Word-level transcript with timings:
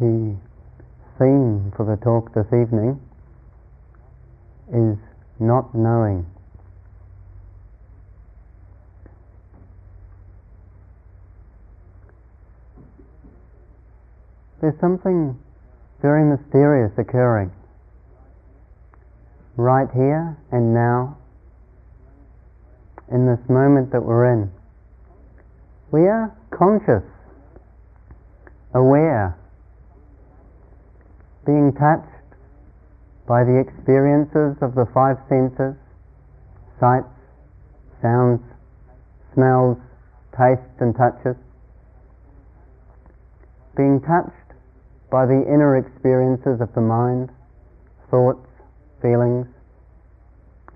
The 0.00 0.36
theme 1.18 1.72
for 1.76 1.84
the 1.84 1.96
talk 1.96 2.32
this 2.32 2.46
evening 2.46 3.00
is 4.72 4.96
not 5.40 5.74
knowing. 5.74 6.24
There's 14.60 14.78
something 14.80 15.36
very 16.00 16.24
mysterious 16.24 16.92
occurring 16.96 17.50
right 19.56 19.88
here 19.92 20.36
and 20.52 20.72
now 20.72 21.18
in 23.10 23.26
this 23.26 23.40
moment 23.48 23.90
that 23.90 24.04
we're 24.04 24.32
in. 24.32 24.50
We 25.90 26.02
are 26.02 26.32
conscious, 26.50 27.02
aware, 28.74 29.36
being 31.48 31.72
touched 31.72 32.04
by 33.24 33.40
the 33.40 33.56
experiences 33.56 34.52
of 34.60 34.76
the 34.76 34.84
five 34.92 35.16
senses 35.32 35.72
sights, 36.76 37.08
sounds, 38.04 38.44
smells, 39.32 39.78
tastes, 40.36 40.76
and 40.78 40.94
touches. 40.94 41.34
Being 43.74 43.98
touched 44.04 44.52
by 45.10 45.24
the 45.24 45.40
inner 45.48 45.78
experiences 45.78 46.60
of 46.60 46.68
the 46.74 46.84
mind, 46.84 47.30
thoughts, 48.10 48.46
feelings. 49.00 49.48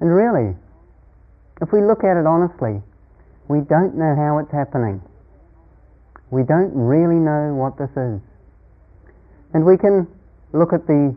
And 0.01 0.09
really, 0.09 0.57
if 1.61 1.71
we 1.71 1.83
look 1.83 2.03
at 2.03 2.17
it 2.17 2.27
honestly, 2.27 2.81
we 3.47 3.61
don't 3.61 3.95
know 3.95 4.17
how 4.17 4.39
it's 4.39 4.51
happening. 4.51 5.03
We 6.31 6.43
don't 6.43 6.73
really 6.75 7.21
know 7.21 7.55
what 7.55 7.77
this 7.77 7.93
is. 7.93 8.19
And 9.53 9.67
we 9.67 9.77
can 9.77 10.09
look 10.53 10.73
at 10.73 10.87
the 10.87 11.17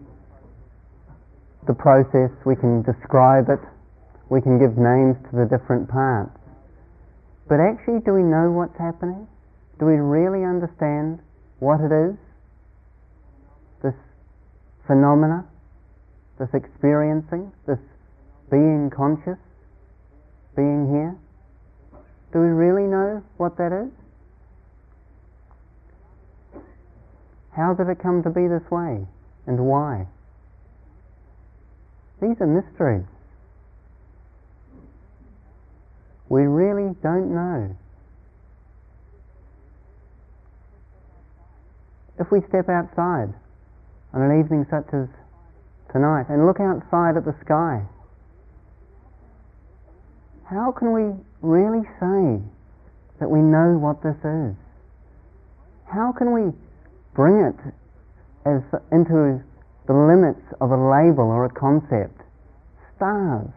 the 1.68 1.74
process, 1.74 2.30
we 2.46 2.56
can 2.56 2.84
describe 2.84 3.50
it, 3.50 3.60
we 4.30 4.42
can 4.42 4.60
give 4.60 4.78
names 4.78 5.18
to 5.30 5.32
the 5.34 5.46
different 5.50 5.90
parts. 5.90 6.38
But 7.50 7.60
actually, 7.60 8.02
do 8.06 8.14
we 8.14 8.22
know 8.22 8.52
what's 8.52 8.78
happening? 8.78 9.28
Do 9.80 9.86
we 9.86 9.98
really 9.98 10.46
understand 10.46 11.20
what 11.60 11.82
it 11.82 11.92
is? 11.92 12.18
This 13.84 13.98
phenomena, 14.88 15.46
this 16.40 16.50
experiencing, 16.54 17.52
this 17.68 17.82
being 18.50 18.90
conscious, 18.96 19.42
being 20.56 20.90
here? 20.90 21.18
Do 22.32 22.40
we 22.40 22.48
really 22.48 22.90
know 22.90 23.24
what 23.38 23.58
that 23.58 23.74
is? 23.74 23.92
How 27.56 27.74
did 27.74 27.90
it 27.90 28.00
come 28.02 28.22
to 28.24 28.30
be 28.30 28.48
this 28.48 28.70
way? 28.70 29.06
And 29.48 29.68
why? 29.68 30.08
These 32.22 32.36
are 32.40 32.48
mysteries. 32.48 33.06
We 36.30 36.42
really 36.44 36.96
don't 37.04 37.34
know. 37.34 37.76
If 42.20 42.32
we 42.32 42.40
step 42.48 42.70
outside 42.70 43.34
on 44.14 44.22
an 44.22 44.40
evening 44.40 44.66
such 44.70 44.88
as 44.94 45.08
tonight 45.92 46.26
and 46.30 46.48
look 46.48 46.60
outside 46.60 47.18
at 47.18 47.26
the 47.26 47.36
sky, 47.44 47.84
how 50.50 50.72
can 50.72 50.94
we 50.94 51.14
really 51.42 51.84
say 52.00 52.42
that 53.20 53.30
we 53.30 53.40
know 53.40 53.78
what 53.78 54.02
this 54.02 54.18
is? 54.24 54.56
How 55.88 56.14
can 56.18 56.32
we 56.34 56.52
bring 57.14 57.42
it 57.42 57.56
as 58.46 58.62
into 58.92 59.42
the 59.88 59.94
limits 59.94 60.42
of 60.62 60.72
a 60.72 60.78
label 60.78 61.30
or 61.30 61.46
a 61.46 61.54
concept? 61.54 62.22
Stars. 62.96 63.50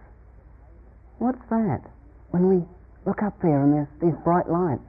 What's 1.19 1.43
that? 1.51 1.85
When 2.31 2.49
we 2.49 2.65
look 3.07 3.23
up 3.23 3.41
there 3.41 3.63
and 3.63 3.73
there's 3.73 3.93
these 4.01 4.17
bright 4.25 4.49
lights. 4.49 4.85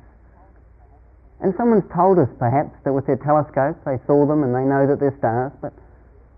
And 1.39 1.53
someone's 1.55 1.87
told 1.95 2.19
us 2.19 2.27
perhaps 2.37 2.75
that 2.83 2.91
with 2.91 3.07
their 3.07 3.19
telescopes 3.23 3.79
they 3.85 3.95
saw 4.05 4.27
them 4.27 4.43
and 4.43 4.51
they 4.51 4.67
know 4.67 4.83
that 4.87 4.99
they're 4.99 5.15
stars, 5.17 5.55
but 5.61 5.71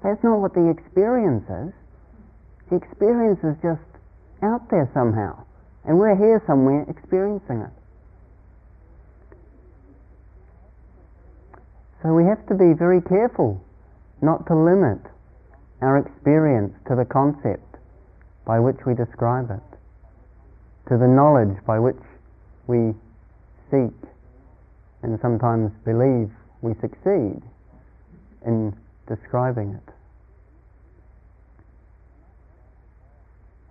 that's 0.04 0.22
not 0.24 0.42
what 0.42 0.54
the 0.54 0.70
experience 0.70 1.46
is. 1.50 1.74
The 2.70 2.78
experience 2.78 3.42
is 3.44 3.58
just 3.62 3.86
out 4.44 4.70
there 4.70 4.90
somehow. 4.94 5.42
And 5.86 5.98
we're 5.98 6.16
here 6.16 6.42
somewhere 6.46 6.86
experiencing 6.88 7.66
it. 7.66 7.74
So 12.02 12.14
we 12.14 12.26
have 12.26 12.46
to 12.48 12.56
be 12.56 12.74
very 12.74 13.02
careful 13.02 13.64
not 14.22 14.48
to 14.48 14.56
limit 14.56 15.00
our 15.82 15.98
experience 15.98 16.74
to 16.88 16.96
the 16.96 17.06
concept 17.06 17.78
by 18.46 18.60
which 18.60 18.78
we 18.86 18.94
describe 18.94 19.52
it, 19.52 19.78
to 20.90 20.98
the 20.98 21.08
knowledge 21.08 21.58
by 21.66 21.80
which 21.80 22.02
we 22.68 22.94
seek 23.70 23.94
and 25.04 25.20
sometimes 25.22 25.72
believe 25.86 26.32
we 26.62 26.74
succeed 26.82 27.42
in 28.46 28.76
describing 29.08 29.74
it. 29.74 29.94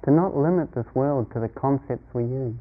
To 0.05 0.11
not 0.11 0.37
limit 0.37 0.75
this 0.75 0.87
world 0.95 1.31
to 1.35 1.41
the 1.41 1.49
concepts 1.49 2.07
we 2.15 2.23
use. 2.23 2.55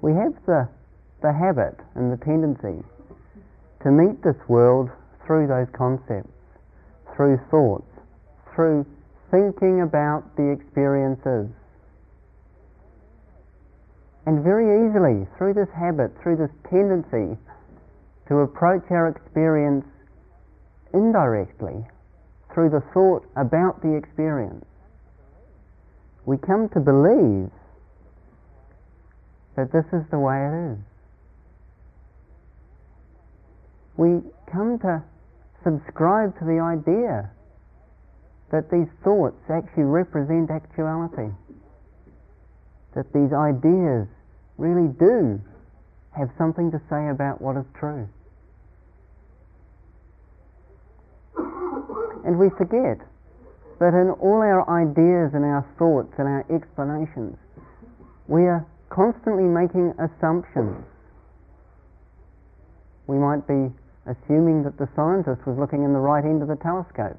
We 0.00 0.12
have 0.12 0.34
the, 0.46 0.68
the 1.22 1.32
habit 1.32 1.78
and 1.94 2.12
the 2.12 2.22
tendency 2.24 2.82
to 3.82 3.90
meet 3.90 4.22
this 4.22 4.36
world 4.48 4.90
through 5.26 5.46
those 5.46 5.68
concepts, 5.72 6.30
through 7.16 7.38
thoughts, 7.50 7.88
through 8.54 8.84
thinking 9.30 9.80
about 9.80 10.36
the 10.36 10.50
experiences 10.50 11.48
and 14.26 14.44
very 14.44 14.86
easily, 14.86 15.26
through 15.36 15.54
this 15.54 15.68
habit, 15.74 16.12
through 16.22 16.36
this 16.36 16.50
tendency 16.70 17.36
to 18.28 18.36
approach 18.38 18.84
our 18.90 19.08
experience 19.08 19.84
indirectly, 20.94 21.84
through 22.54 22.70
the 22.70 22.82
thought 22.94 23.26
about 23.36 23.82
the 23.82 23.94
experience, 23.96 24.64
we 26.24 26.36
come 26.38 26.68
to 26.68 26.78
believe 26.78 27.50
that 29.56 29.72
this 29.72 29.84
is 29.92 30.06
the 30.10 30.18
way 30.18 30.38
it 30.38 30.72
is. 30.72 30.78
We 33.96 34.20
come 34.50 34.78
to 34.80 35.02
subscribe 35.64 36.38
to 36.38 36.44
the 36.44 36.60
idea 36.60 37.30
that 38.50 38.70
these 38.70 38.88
thoughts 39.02 39.40
actually 39.48 39.84
represent 39.84 40.50
actuality 40.50 41.32
that 42.94 43.12
these 43.12 43.32
ideas 43.32 44.06
really 44.58 44.88
do 45.00 45.40
have 46.16 46.28
something 46.36 46.70
to 46.70 46.80
say 46.90 47.08
about 47.08 47.40
what 47.40 47.56
is 47.56 47.64
true. 47.78 48.08
And 52.24 52.38
we 52.38 52.50
forget 52.50 53.00
that 53.80 53.94
in 53.96 54.10
all 54.20 54.44
our 54.44 54.62
ideas 54.68 55.32
and 55.34 55.44
our 55.44 55.66
thoughts 55.78 56.12
and 56.18 56.28
our 56.28 56.44
explanations, 56.54 57.36
we 58.28 58.42
are 58.42 58.64
constantly 58.90 59.48
making 59.48 59.94
assumptions. 59.98 60.84
We 63.08 63.16
might 63.16 63.48
be 63.48 63.72
assuming 64.06 64.64
that 64.64 64.78
the 64.78 64.88
scientist 64.96 65.46
was 65.46 65.56
looking 65.58 65.84
in 65.84 65.92
the 65.92 66.02
right 66.02 66.24
end 66.24 66.42
of 66.42 66.48
the 66.48 66.58
telescope 66.58 67.18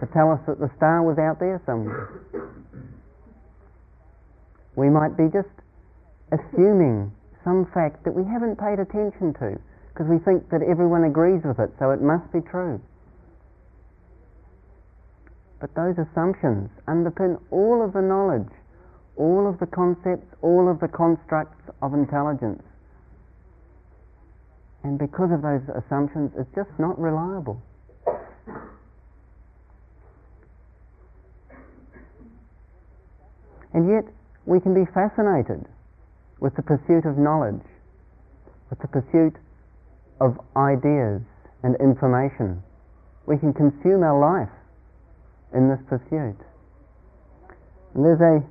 to 0.00 0.06
tell 0.12 0.30
us 0.30 0.40
that 0.46 0.58
the 0.58 0.70
star 0.76 1.02
was 1.02 1.18
out 1.18 1.38
there 1.38 1.60
somewhere. 1.66 2.22
We 4.76 4.90
might 4.90 5.16
be 5.16 5.30
just 5.30 5.50
assuming 6.32 7.12
some 7.42 7.66
fact 7.74 8.04
that 8.04 8.14
we 8.14 8.24
haven't 8.24 8.58
paid 8.58 8.78
attention 8.78 9.34
to 9.38 9.58
because 9.92 10.10
we 10.10 10.18
think 10.18 10.50
that 10.50 10.62
everyone 10.62 11.04
agrees 11.04 11.42
with 11.44 11.58
it, 11.60 11.70
so 11.78 11.90
it 11.90 12.02
must 12.02 12.26
be 12.32 12.40
true. 12.40 12.80
But 15.60 15.74
those 15.74 15.94
assumptions 15.98 16.70
underpin 16.88 17.40
all 17.50 17.84
of 17.84 17.92
the 17.92 18.02
knowledge, 18.02 18.50
all 19.16 19.48
of 19.48 19.60
the 19.60 19.66
concepts, 19.66 20.26
all 20.42 20.68
of 20.68 20.80
the 20.80 20.88
constructs 20.88 21.62
of 21.80 21.94
intelligence. 21.94 22.62
And 24.84 24.98
because 24.98 25.32
of 25.32 25.40
those 25.40 25.64
assumptions, 25.74 26.30
it's 26.36 26.54
just 26.54 26.68
not 26.78 27.00
reliable. 27.00 27.60
And 33.72 33.88
yet, 33.88 34.04
we 34.44 34.60
can 34.60 34.74
be 34.74 34.84
fascinated 34.92 35.64
with 36.38 36.54
the 36.54 36.62
pursuit 36.62 37.06
of 37.08 37.16
knowledge, 37.16 37.64
with 38.68 38.78
the 38.78 38.88
pursuit 38.88 39.34
of 40.20 40.38
ideas 40.54 41.22
and 41.64 41.74
information. 41.80 42.62
We 43.26 43.38
can 43.38 43.54
consume 43.54 44.04
our 44.04 44.20
life 44.20 44.52
in 45.54 45.70
this 45.70 45.80
pursuit. 45.88 46.36
And 47.94 48.04
there's 48.04 48.20
a, 48.20 48.44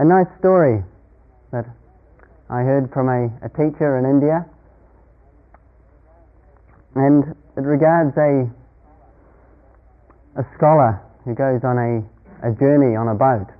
a 0.00 0.04
nice 0.04 0.30
story 0.38 0.84
that 1.50 1.66
I 2.48 2.62
heard 2.62 2.92
from 2.92 3.08
a, 3.08 3.26
a 3.44 3.48
teacher 3.48 3.98
in 3.98 4.06
India 4.06 4.46
And 6.94 7.34
it 7.56 7.66
regards 7.66 8.14
a, 8.16 8.46
a 10.38 10.44
scholar 10.56 11.02
who 11.24 11.34
goes 11.34 11.62
on 11.64 11.78
a, 11.78 12.02
a 12.46 12.54
journey 12.54 12.94
on 12.94 13.08
a 13.08 13.14
boat. 13.14 13.50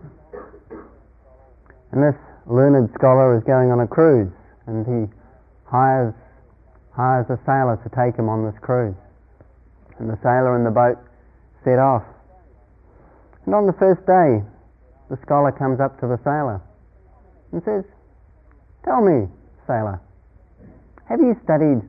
And 1.92 2.02
this 2.02 2.18
learned 2.46 2.90
scholar 2.94 3.36
is 3.38 3.44
going 3.44 3.70
on 3.70 3.80
a 3.80 3.86
cruise 3.86 4.30
and 4.66 4.86
he 4.86 5.12
hires, 5.66 6.14
hires 6.94 7.26
a 7.30 7.38
sailor 7.46 7.78
to 7.82 7.88
take 7.90 8.18
him 8.18 8.28
on 8.28 8.44
this 8.44 8.58
cruise. 8.60 8.96
And 9.98 10.10
the 10.10 10.18
sailor 10.22 10.56
and 10.56 10.66
the 10.66 10.74
boat 10.74 10.98
set 11.64 11.78
off. 11.78 12.02
And 13.46 13.54
on 13.54 13.66
the 13.66 13.76
first 13.78 14.06
day, 14.06 14.42
the 15.10 15.18
scholar 15.22 15.52
comes 15.52 15.80
up 15.80 16.00
to 16.00 16.06
the 16.06 16.18
sailor 16.24 16.60
and 17.52 17.62
says, 17.64 17.84
Tell 18.84 19.00
me, 19.00 19.28
sailor, 19.66 20.00
have 21.08 21.20
you 21.20 21.36
studied 21.44 21.82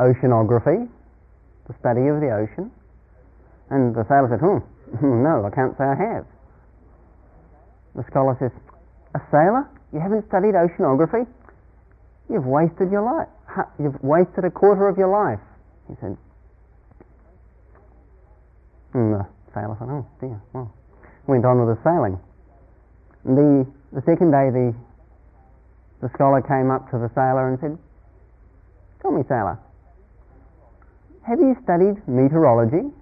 oceanography, 0.00 0.88
the 1.66 1.74
study 1.80 2.06
of 2.08 2.20
the 2.20 2.30
ocean? 2.30 2.70
And 3.70 3.94
the 3.94 4.04
sailor 4.08 4.28
said, 4.30 4.40
Hmm, 4.40 5.22
no, 5.22 5.44
I 5.44 5.50
can't 5.54 5.76
say 5.78 5.84
I 5.84 5.96
have. 5.96 6.26
The 7.94 8.04
scholar 8.10 8.36
says, 8.38 8.52
A 9.14 9.20
sailor? 9.30 9.68
You 9.92 10.00
haven't 10.00 10.26
studied 10.28 10.54
oceanography? 10.54 11.26
You've 12.28 12.46
wasted 12.46 12.90
your 12.90 13.02
life. 13.02 13.28
You've 13.78 14.02
wasted 14.02 14.44
a 14.44 14.50
quarter 14.50 14.88
of 14.88 14.98
your 14.98 15.08
life. 15.08 15.40
He 15.88 15.94
said, 16.00 16.16
and 18.94 19.12
the 19.12 19.26
sailor 19.52 19.76
said, 19.78 19.90
Oh 19.90 20.06
dear, 20.20 20.40
well, 20.54 20.72
went 21.26 21.44
on 21.44 21.58
with 21.66 21.76
the 21.76 21.82
sailing. 21.82 22.18
The, 23.24 23.66
the 23.92 24.02
second 24.06 24.30
day, 24.30 24.50
the, 24.54 24.74
the 26.00 26.10
scholar 26.14 26.40
came 26.40 26.70
up 26.70 26.90
to 26.90 26.98
the 26.98 27.10
sailor 27.14 27.50
and 27.50 27.58
said, 27.60 27.78
Tell 29.02 29.10
me, 29.10 29.22
sailor, 29.28 29.58
have 31.26 31.40
you 31.40 31.56
studied 31.64 31.96
meteorology, 32.06 32.92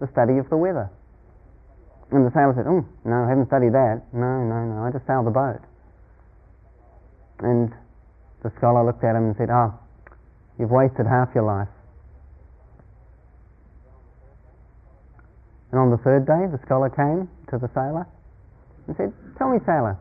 the 0.00 0.08
study 0.12 0.38
of 0.38 0.48
the 0.50 0.56
weather? 0.56 0.90
And 2.12 2.24
the 2.24 2.30
sailor 2.30 2.54
said, 2.54 2.68
Oh, 2.68 2.84
no, 3.04 3.24
I 3.24 3.28
haven't 3.28 3.48
studied 3.48 3.72
that. 3.72 4.04
No, 4.12 4.44
no, 4.44 4.58
no, 4.64 4.84
I 4.84 4.92
just 4.92 5.06
sail 5.06 5.24
the 5.24 5.34
boat. 5.34 5.58
And 7.40 7.72
the 8.42 8.52
scholar 8.58 8.84
looked 8.84 9.02
at 9.02 9.16
him 9.16 9.32
and 9.32 9.36
said, 9.36 9.50
Oh, 9.50 9.74
you've 10.58 10.70
wasted 10.70 11.06
half 11.06 11.34
your 11.34 11.44
life. 11.44 11.68
And 15.72 15.80
on 15.80 15.90
the 15.90 15.98
third 15.98 16.26
day, 16.26 16.46
the 16.46 16.60
scholar 16.64 16.88
came 16.88 17.28
to 17.50 17.58
the 17.58 17.68
sailor 17.74 18.06
and 18.86 18.94
said, 18.96 19.12
Tell 19.36 19.50
me, 19.50 19.58
sailor, 19.66 19.98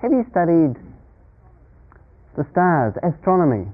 have 0.00 0.10
you 0.10 0.24
studied 0.30 0.80
the 2.36 2.46
stars, 2.50 2.94
astronomy, 3.04 3.68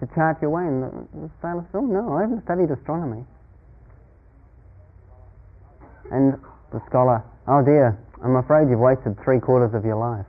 to 0.00 0.06
chart 0.14 0.38
your 0.40 0.50
way? 0.50 0.64
And 0.64 0.82
the, 0.82 0.90
the 1.14 1.30
sailor 1.40 1.64
said, 1.72 1.78
Oh, 1.78 1.86
no, 1.86 2.14
I 2.16 2.22
haven't 2.22 2.44
studied 2.44 2.70
astronomy. 2.70 3.24
And 6.10 6.38
the 6.72 6.80
scholar, 6.88 7.24
Oh 7.48 7.62
dear, 7.62 7.98
I'm 8.22 8.36
afraid 8.36 8.68
you've 8.68 8.80
wasted 8.80 9.16
three 9.24 9.40
quarters 9.40 9.74
of 9.74 9.84
your 9.84 9.96
life. 9.96 10.26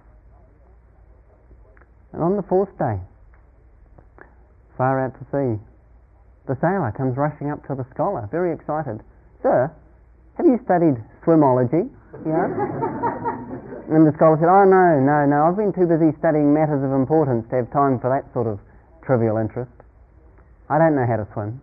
And 2.13 2.23
on 2.23 2.35
the 2.35 2.43
fourth 2.43 2.71
day, 2.77 2.97
far 4.77 5.03
out 5.03 5.13
to 5.19 5.23
sea, 5.33 5.61
the 6.47 6.55
sailor 6.61 6.93
comes 6.95 7.17
rushing 7.17 7.51
up 7.51 7.65
to 7.67 7.75
the 7.75 7.85
scholar, 7.93 8.27
very 8.31 8.53
excited. 8.53 9.01
Sir, 9.43 9.71
have 10.37 10.45
you 10.45 10.59
studied 10.63 10.95
swimology? 11.25 11.89
He 12.23 12.31
and 12.31 14.07
the 14.07 14.13
scholar 14.15 14.37
said, 14.39 14.49
Oh, 14.49 14.63
no, 14.63 14.99
no, 14.99 15.25
no, 15.27 15.47
I've 15.47 15.57
been 15.57 15.73
too 15.73 15.87
busy 15.87 16.15
studying 16.19 16.53
matters 16.53 16.83
of 16.83 16.91
importance 16.91 17.45
to 17.49 17.63
have 17.63 17.71
time 17.71 17.99
for 17.99 18.09
that 18.09 18.31
sort 18.33 18.47
of 18.47 18.59
trivial 19.07 19.37
interest. 19.37 19.71
I 20.69 20.77
don't 20.77 20.93
know 20.93 21.07
how 21.07 21.15
to 21.15 21.27
swim. 21.33 21.61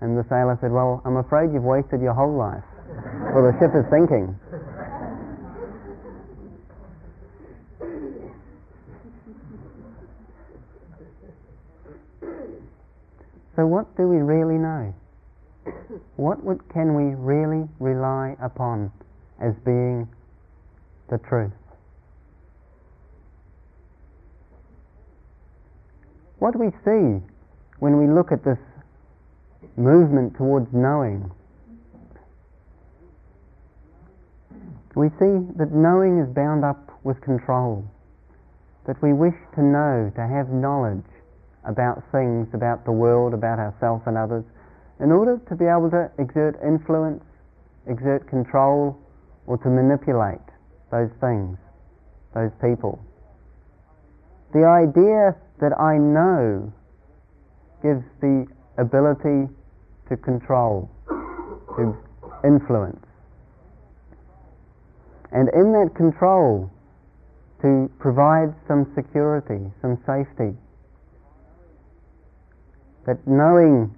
And 0.00 0.16
the 0.16 0.24
sailor 0.30 0.56
said, 0.60 0.70
Well, 0.70 1.02
I'm 1.04 1.16
afraid 1.16 1.52
you've 1.52 1.64
wasted 1.64 2.00
your 2.00 2.14
whole 2.14 2.36
life. 2.38 2.62
well, 3.34 3.42
the 3.42 3.52
ship 3.58 3.74
is 3.74 3.84
sinking. 3.90 4.38
So, 13.56 13.66
what 13.66 13.96
do 13.96 14.08
we 14.08 14.16
really 14.16 14.58
know? 14.58 14.94
What 16.16 16.42
would, 16.44 16.68
can 16.72 16.94
we 16.94 17.14
really 17.14 17.68
rely 17.78 18.36
upon 18.42 18.90
as 19.40 19.54
being 19.64 20.08
the 21.08 21.18
truth? 21.18 21.52
What 26.38 26.58
we 26.58 26.70
see 26.84 27.22
when 27.78 27.96
we 27.98 28.06
look 28.06 28.32
at 28.32 28.44
this 28.44 28.58
movement 29.76 30.36
towards 30.36 30.66
knowing? 30.72 31.30
We 34.94 35.08
see 35.18 35.42
that 35.58 35.72
knowing 35.72 36.18
is 36.18 36.28
bound 36.34 36.64
up 36.64 36.90
with 37.02 37.20
control, 37.20 37.84
that 38.86 39.00
we 39.02 39.12
wish 39.12 39.34
to 39.56 39.62
know, 39.62 40.12
to 40.14 40.22
have 40.26 40.50
knowledge, 40.50 41.04
about 41.64 42.02
things, 42.12 42.46
about 42.52 42.84
the 42.84 42.92
world, 42.92 43.34
about 43.34 43.58
ourselves 43.58 44.02
and 44.06 44.16
others, 44.16 44.44
in 45.00 45.10
order 45.10 45.40
to 45.48 45.56
be 45.56 45.64
able 45.64 45.90
to 45.90 46.10
exert 46.18 46.54
influence, 46.62 47.24
exert 47.86 48.28
control, 48.28 48.96
or 49.46 49.58
to 49.58 49.68
manipulate 49.68 50.44
those 50.90 51.10
things, 51.20 51.58
those 52.34 52.52
people. 52.60 53.02
The 54.52 54.64
idea 54.64 55.34
that 55.60 55.72
I 55.78 55.96
know 55.98 56.72
gives 57.82 58.04
the 58.20 58.46
ability 58.78 59.48
to 60.08 60.16
control, 60.16 60.90
to 61.76 61.96
influence. 62.44 63.04
And 65.32 65.48
in 65.54 65.72
that 65.72 65.94
control, 65.96 66.70
to 67.62 67.90
provide 67.98 68.54
some 68.68 68.92
security, 68.94 69.72
some 69.80 69.98
safety, 70.06 70.56
that 73.06 73.26
knowing 73.26 73.94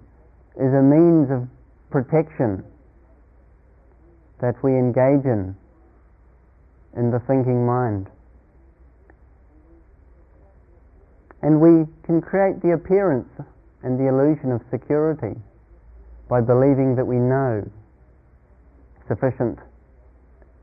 is 0.57 0.73
a 0.73 0.83
means 0.83 1.31
of 1.31 1.49
protection 1.91 2.65
that 4.41 4.55
we 4.63 4.73
engage 4.73 5.25
in 5.25 5.57
in 6.97 7.11
the 7.11 7.21
thinking 7.27 7.67
mind. 7.67 8.09
And 11.47 11.61
we 11.61 11.87
can 12.03 12.21
create 12.21 12.61
the 12.61 12.75
appearance 12.75 13.31
and 13.85 13.95
the 13.95 14.11
illusion 14.11 14.51
of 14.51 14.67
security 14.69 15.39
by 16.29 16.41
believing 16.41 16.97
that 16.97 17.07
we 17.07 17.23
know 17.23 17.63
sufficient 19.07 19.55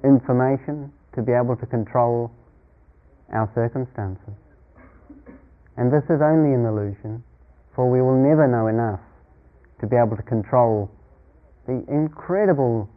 information 0.03 0.91
to 1.15 1.23
be 1.23 1.31
able 1.31 1.55
to 1.55 1.65
control 1.65 2.35
our 3.31 3.49
circumstances. 3.55 4.35
And 5.77 5.87
this 5.87 6.03
is 6.11 6.19
only 6.19 6.51
an 6.51 6.67
illusion 6.67 7.23
for 7.73 7.89
we 7.89 8.01
will 8.01 8.19
never 8.19 8.43
know 8.45 8.67
enough 8.67 8.99
to 9.79 9.87
be 9.87 9.95
able 9.95 10.17
to 10.17 10.27
control 10.27 10.91
the 11.65 11.79
incredible 11.87 12.89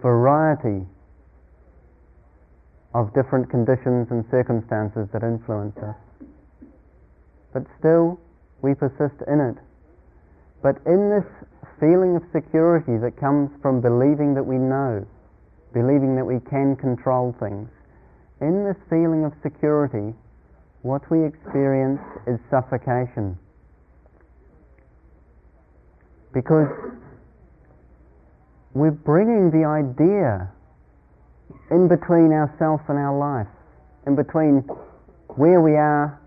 variety 0.00 0.88
of 2.94 3.12
different 3.12 3.50
conditions 3.50 4.08
and 4.08 4.24
circumstances 4.30 5.06
that 5.12 5.22
influence 5.22 5.76
us. 5.76 6.05
But 7.52 7.64
still, 7.78 8.20
we 8.62 8.74
persist 8.74 9.22
in 9.26 9.40
it. 9.40 9.56
But 10.62 10.78
in 10.86 11.10
this 11.10 11.26
feeling 11.80 12.16
of 12.16 12.22
security 12.32 12.96
that 12.98 13.20
comes 13.20 13.50
from 13.60 13.80
believing 13.80 14.34
that 14.34 14.44
we 14.44 14.56
know, 14.56 15.06
believing 15.72 16.16
that 16.16 16.24
we 16.24 16.40
can 16.48 16.76
control 16.76 17.34
things, 17.38 17.68
in 18.40 18.64
this 18.64 18.76
feeling 18.88 19.24
of 19.24 19.32
security, 19.42 20.14
what 20.82 21.02
we 21.10 21.24
experience 21.24 22.00
is 22.26 22.38
suffocation 22.50 23.38
because 26.36 26.68
we're 28.74 28.90
bringing 28.90 29.50
the 29.50 29.64
idea 29.64 30.52
in 31.70 31.88
between 31.88 32.30
ourself 32.30 32.82
and 32.88 32.98
our 32.98 33.16
life, 33.16 33.48
in 34.06 34.14
between 34.14 34.60
where 35.36 35.62
we 35.62 35.76
are 35.76 36.20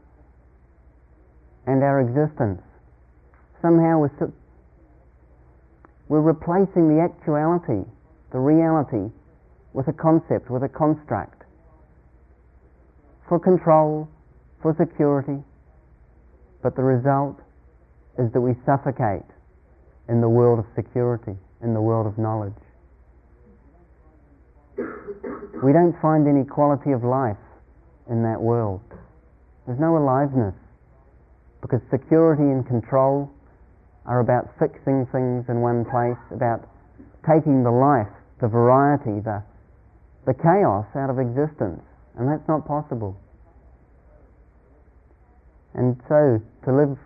and 1.69 1.83
our 1.83 2.01
existence. 2.01 2.65
Somehow 3.61 4.01
we're, 4.01 4.33
we're 6.07 6.25
replacing 6.25 6.89
the 6.89 6.97
actuality, 6.97 7.85
the 8.33 8.39
reality, 8.39 9.13
with 9.73 9.87
a 9.87 9.93
concept, 9.93 10.49
with 10.49 10.63
a 10.63 10.69
construct 10.69 11.43
for 13.27 13.39
control, 13.39 14.09
for 14.63 14.75
security, 14.79 15.37
but 16.63 16.75
the 16.75 16.81
result 16.81 17.37
is 18.17 18.33
that 18.33 18.41
we 18.41 18.57
suffocate 18.65 19.29
in 20.09 20.21
the 20.21 20.27
world 20.27 20.57
of 20.57 20.65
security, 20.75 21.37
in 21.61 21.75
the 21.75 21.81
world 21.81 22.07
of 22.07 22.17
knowledge. 22.17 22.57
We 25.61 25.71
don't 25.71 25.95
find 26.01 26.27
any 26.27 26.45
quality 26.45 26.91
of 26.91 27.03
life 27.03 27.37
in 28.09 28.23
that 28.23 28.41
world. 28.41 28.81
There's 29.67 29.79
no 29.79 29.97
aliveness. 29.97 30.55
Because 31.61 31.81
security 31.91 32.43
and 32.43 32.65
control 32.65 33.29
are 34.05 34.19
about 34.19 34.49
fixing 34.57 35.05
things 35.11 35.45
in 35.49 35.61
one 35.61 35.85
place, 35.85 36.19
about 36.31 36.67
taking 37.27 37.63
the 37.63 37.71
life, 37.71 38.09
the 38.41 38.47
variety, 38.47 39.19
the, 39.19 39.43
the 40.25 40.33
chaos 40.33 40.87
out 40.95 41.09
of 41.09 41.19
existence. 41.19 41.83
And 42.17 42.27
that's 42.27 42.47
not 42.47 42.65
possible. 42.65 43.15
And 45.75 45.99
so, 46.09 46.41
to 46.65 46.69
live 46.73 46.97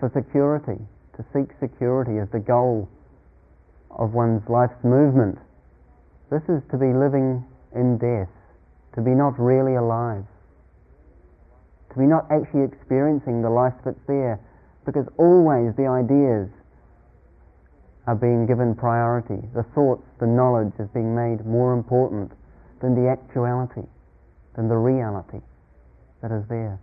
for 0.00 0.10
security, 0.14 0.80
to 1.16 1.24
seek 1.34 1.50
security 1.60 2.18
as 2.18 2.28
the 2.32 2.38
goal 2.38 2.88
of 3.90 4.14
one's 4.14 4.42
life's 4.48 4.82
movement, 4.82 5.38
this 6.30 6.42
is 6.48 6.62
to 6.70 6.78
be 6.78 6.92
living 6.92 7.44
in 7.74 7.98
death, 7.98 8.32
to 8.94 9.02
be 9.02 9.10
not 9.10 9.38
really 9.38 9.76
alive, 9.76 10.24
to 11.90 11.98
be 11.98 12.06
not 12.06 12.26
actually 12.30 12.64
experiencing 12.64 13.42
the 13.42 13.50
life 13.50 13.74
that's 13.84 14.00
there, 14.06 14.40
because 14.84 15.06
always 15.18 15.74
the 15.76 15.86
ideas 15.86 16.48
are 18.06 18.16
being 18.16 18.46
given 18.46 18.74
priority, 18.74 19.36
the 19.54 19.64
thoughts, 19.74 20.04
the 20.18 20.26
knowledge 20.26 20.72
is 20.78 20.88
being 20.94 21.14
made 21.14 21.44
more 21.44 21.74
important 21.74 22.32
than 22.80 22.94
the 22.94 23.08
actuality, 23.08 23.86
than 24.56 24.68
the 24.68 24.76
reality 24.76 25.40
that 26.22 26.32
is 26.32 26.42
there. 26.48 26.80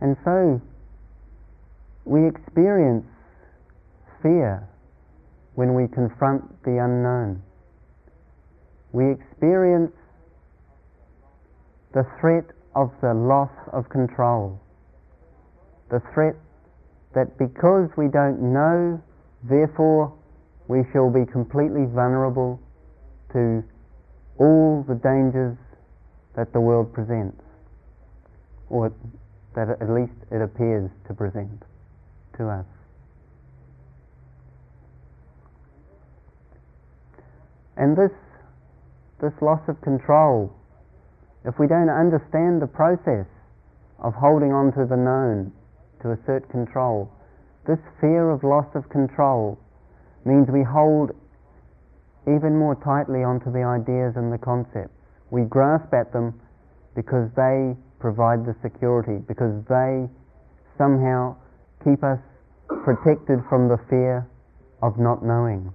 And 0.00 0.16
so 0.24 0.60
we 2.04 2.28
experience 2.28 3.06
fear 4.22 4.68
when 5.54 5.74
we 5.74 5.88
confront 5.88 6.62
the 6.64 6.78
unknown. 6.84 7.42
We 8.96 9.12
experience 9.12 9.92
the 11.92 12.04
threat 12.18 12.46
of 12.74 12.90
the 13.02 13.12
loss 13.12 13.52
of 13.74 13.90
control, 13.90 14.58
the 15.90 16.00
threat 16.14 16.34
that 17.14 17.36
because 17.36 17.90
we 17.98 18.08
don't 18.08 18.54
know, 18.54 18.98
therefore 19.44 20.16
we 20.68 20.80
shall 20.94 21.10
be 21.10 21.30
completely 21.30 21.84
vulnerable 21.84 22.58
to 23.34 23.62
all 24.38 24.82
the 24.88 24.94
dangers 24.94 25.58
that 26.34 26.54
the 26.54 26.60
world 26.60 26.90
presents, 26.94 27.44
or 28.70 28.94
that 29.54 29.68
at 29.68 29.90
least 29.90 30.16
it 30.30 30.40
appears 30.40 30.90
to 31.06 31.12
present 31.12 31.62
to 32.38 32.48
us. 32.48 32.64
And 37.76 37.94
this, 37.94 38.10
this 39.20 39.32
loss 39.40 39.60
of 39.68 39.80
control 39.80 40.52
if 41.46 41.54
we 41.60 41.68
don't 41.68 41.88
understand 41.88 42.60
the 42.60 42.66
process 42.66 43.30
of 44.02 44.12
holding 44.18 44.50
on 44.50 44.74
to 44.74 44.84
the 44.84 44.98
known 44.98 45.52
to 46.02 46.10
assert 46.10 46.50
control, 46.50 47.08
this 47.70 47.78
fear 48.00 48.30
of 48.30 48.42
loss 48.42 48.66
of 48.74 48.90
control 48.90 49.56
means 50.26 50.50
we 50.50 50.66
hold 50.66 51.14
even 52.26 52.58
more 52.58 52.74
tightly 52.74 53.22
onto 53.22 53.52
the 53.54 53.62
ideas 53.62 54.18
and 54.18 54.34
the 54.34 54.42
concepts. 54.42 54.90
We 55.30 55.42
grasp 55.46 55.94
at 55.94 56.12
them 56.12 56.34
because 56.98 57.30
they 57.38 57.78
provide 58.00 58.42
the 58.42 58.56
security, 58.60 59.22
because 59.22 59.54
they 59.70 60.10
somehow 60.76 61.36
keep 61.86 62.02
us 62.02 62.18
protected 62.82 63.38
from 63.48 63.68
the 63.68 63.78
fear 63.88 64.26
of 64.82 64.98
not 64.98 65.24
knowing, 65.24 65.72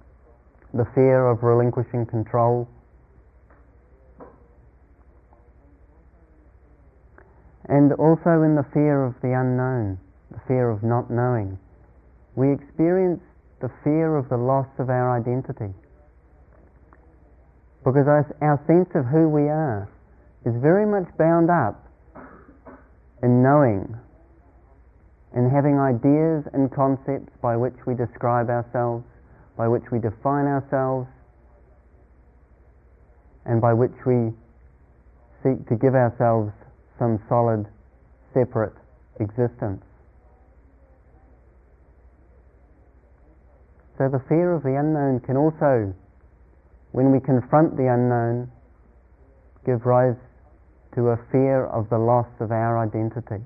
the 0.74 0.84
fear 0.94 1.32
of 1.32 1.42
relinquishing 1.42 2.04
control 2.04 2.68
and 7.68 7.92
also 7.94 8.42
in 8.42 8.54
the 8.54 8.66
fear 8.74 9.04
of 9.04 9.14
the 9.22 9.32
unknown, 9.32 9.98
the 10.30 10.40
fear 10.48 10.70
of 10.70 10.82
not 10.82 11.10
knowing, 11.10 11.58
we 12.34 12.52
experience 12.52 13.20
the 13.60 13.70
fear 13.84 14.16
of 14.16 14.28
the 14.28 14.36
loss 14.36 14.66
of 14.78 14.90
our 14.90 15.14
identity. 15.14 15.72
Because 17.84 18.06
our, 18.06 18.58
sense 18.66 18.90
of 18.94 19.06
who 19.06 19.28
we 19.28 19.48
are 19.48 19.88
is 20.46 20.54
very 20.62 20.86
much 20.86 21.06
bound 21.18 21.50
up 21.50 21.86
in 23.22 23.42
knowing 23.42 23.94
and 25.34 25.50
having 25.50 25.78
ideas 25.78 26.44
and 26.52 26.70
concepts 26.70 27.32
by 27.40 27.56
which 27.56 27.74
we 27.86 27.94
describe 27.94 28.50
ourselves, 28.50 29.04
by 29.56 29.66
which 29.66 29.84
we 29.90 29.98
define 29.98 30.46
ourselves, 30.46 31.08
and 33.46 33.60
by 33.60 33.72
which 33.72 33.94
we 34.06 34.30
seek 35.42 35.66
to 35.68 35.74
give 35.74 35.94
ourselves 35.94 36.52
some 37.02 37.18
solid, 37.28 37.66
separate 38.32 38.78
existence. 39.18 39.82
So 43.98 44.08
the 44.08 44.22
fear 44.28 44.54
of 44.54 44.62
the 44.62 44.78
unknown 44.78 45.18
can 45.18 45.36
also, 45.36 45.92
when 46.92 47.10
we 47.10 47.18
confront 47.18 47.76
the 47.76 47.90
unknown, 47.92 48.52
give 49.66 49.84
rise 49.84 50.14
to 50.94 51.08
a 51.08 51.16
fear 51.32 51.66
of 51.66 51.90
the 51.90 51.98
loss 51.98 52.28
of 52.38 52.52
our 52.52 52.78
identity. 52.78 53.42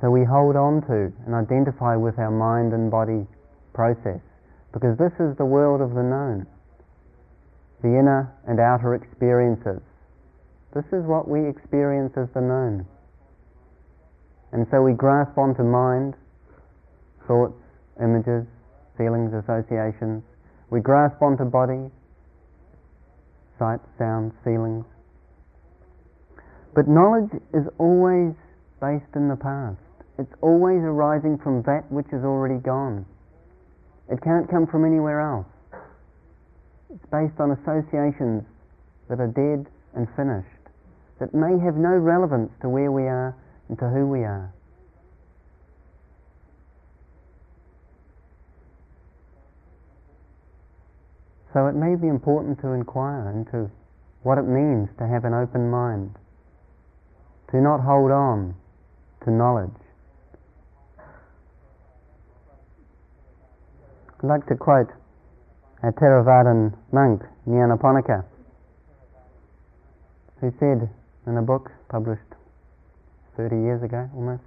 So 0.00 0.12
we 0.12 0.24
hold 0.24 0.54
on 0.54 0.80
to 0.82 1.12
and 1.26 1.34
identify 1.34 1.96
with 1.96 2.20
our 2.20 2.30
mind 2.30 2.72
and 2.72 2.88
body 2.88 3.26
process 3.80 4.20
because 4.76 4.92
this 5.00 5.16
is 5.16 5.32
the 5.40 5.48
world 5.48 5.80
of 5.80 5.96
the 5.96 6.04
known, 6.04 6.44
the 7.80 7.88
inner 7.88 8.28
and 8.44 8.60
outer 8.60 8.92
experiences. 8.92 9.80
This 10.76 10.84
is 10.92 11.08
what 11.08 11.26
we 11.26 11.48
experience 11.48 12.12
as 12.20 12.28
the 12.36 12.44
known. 12.44 12.84
And 14.52 14.66
so 14.70 14.82
we 14.82 14.92
grasp 14.92 15.32
onto 15.38 15.64
mind, 15.64 16.12
thoughts, 17.26 17.56
images, 17.96 18.44
feelings, 18.98 19.32
associations. 19.32 20.22
We 20.68 20.80
grasp 20.80 21.16
onto 21.22 21.48
body, 21.48 21.88
sight, 23.58 23.80
sound, 23.96 24.32
feelings. 24.44 24.84
But 26.76 26.86
knowledge 26.86 27.32
is 27.56 27.64
always 27.78 28.36
based 28.76 29.16
in 29.16 29.32
the 29.32 29.40
past. 29.40 29.80
It's 30.18 30.36
always 30.42 30.84
arising 30.84 31.38
from 31.42 31.62
that 31.62 31.90
which 31.90 32.12
is 32.12 32.22
already 32.22 32.60
gone. 32.60 33.06
It 34.10 34.20
can't 34.22 34.50
come 34.50 34.66
from 34.66 34.84
anywhere 34.84 35.20
else. 35.20 35.46
It's 36.92 37.06
based 37.12 37.38
on 37.38 37.52
associations 37.52 38.42
that 39.08 39.20
are 39.20 39.28
dead 39.30 39.70
and 39.94 40.08
finished, 40.16 40.48
that 41.20 41.32
may 41.32 41.58
have 41.64 41.76
no 41.76 41.94
relevance 41.94 42.50
to 42.62 42.68
where 42.68 42.90
we 42.90 43.02
are 43.02 43.36
and 43.68 43.78
to 43.78 43.88
who 43.88 44.06
we 44.08 44.20
are. 44.20 44.52
So 51.52 51.66
it 51.66 51.74
may 51.74 51.94
be 51.94 52.08
important 52.08 52.60
to 52.60 52.68
inquire 52.68 53.30
into 53.30 53.70
what 54.22 54.38
it 54.38 54.46
means 54.46 54.88
to 54.98 55.06
have 55.06 55.24
an 55.24 55.34
open 55.34 55.70
mind, 55.70 56.14
to 57.50 57.60
not 57.60 57.80
hold 57.80 58.10
on 58.10 58.54
to 59.24 59.30
knowledge, 59.30 59.70
I'd 60.98 61.04
like 64.22 64.46
to 64.46 64.56
quote 64.56 64.88
a 65.82 65.92
Theravadan 65.92 66.74
monk, 66.92 67.22
Nyanaponika, 67.48 68.24
who 70.40 70.52
said 70.58 70.90
in 71.26 71.36
a 71.36 71.42
book 71.42 71.70
published 71.88 72.20
30 73.36 73.56
years 73.56 73.82
ago 73.82 74.10
almost, 74.14 74.42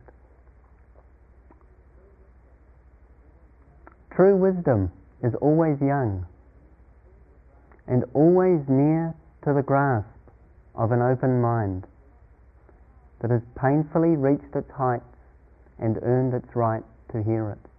True 4.16 4.36
wisdom 4.36 4.92
is 5.24 5.34
always 5.42 5.82
young 5.82 6.28
and 7.88 8.04
always 8.14 8.62
near 8.68 9.16
to 9.44 9.54
the 9.54 9.64
grasp 9.64 10.08
of 10.76 10.92
an 10.92 11.02
open 11.02 11.42
mind 11.42 11.88
that 13.22 13.32
has 13.32 13.42
painfully 13.60 14.16
reached 14.16 14.56
its 14.56 14.70
heights 14.72 15.04
and 15.80 15.98
earned 16.04 16.36
its 16.36 16.56
right 16.56 16.84
to 17.12 17.24
hear 17.24 17.50
it 17.50 17.73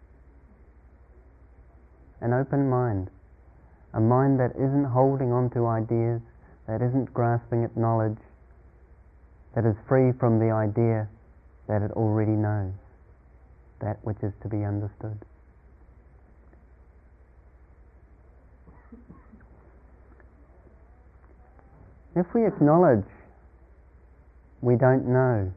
an 2.20 2.32
open 2.32 2.68
mind, 2.68 3.10
a 3.92 4.00
mind 4.00 4.40
that 4.40 4.52
isn't 4.56 4.84
holding 4.84 5.32
on 5.32 5.50
to 5.50 5.66
ideas, 5.66 6.20
that 6.66 6.82
isn't 6.82 7.12
grasping 7.12 7.64
at 7.64 7.76
knowledge, 7.76 8.18
that 9.54 9.64
is 9.64 9.76
free 9.88 10.12
from 10.12 10.38
the 10.38 10.50
idea 10.50 11.08
that 11.68 11.82
it 11.82 11.90
already 11.92 12.32
knows, 12.32 12.72
that 13.80 13.98
which 14.02 14.18
is 14.22 14.32
to 14.42 14.48
be 14.48 14.64
understood. 14.64 15.18
If 22.16 22.26
we 22.32 22.46
acknowledge 22.46 23.04
we 24.60 24.76
don't 24.76 25.06
know, 25.06 25.52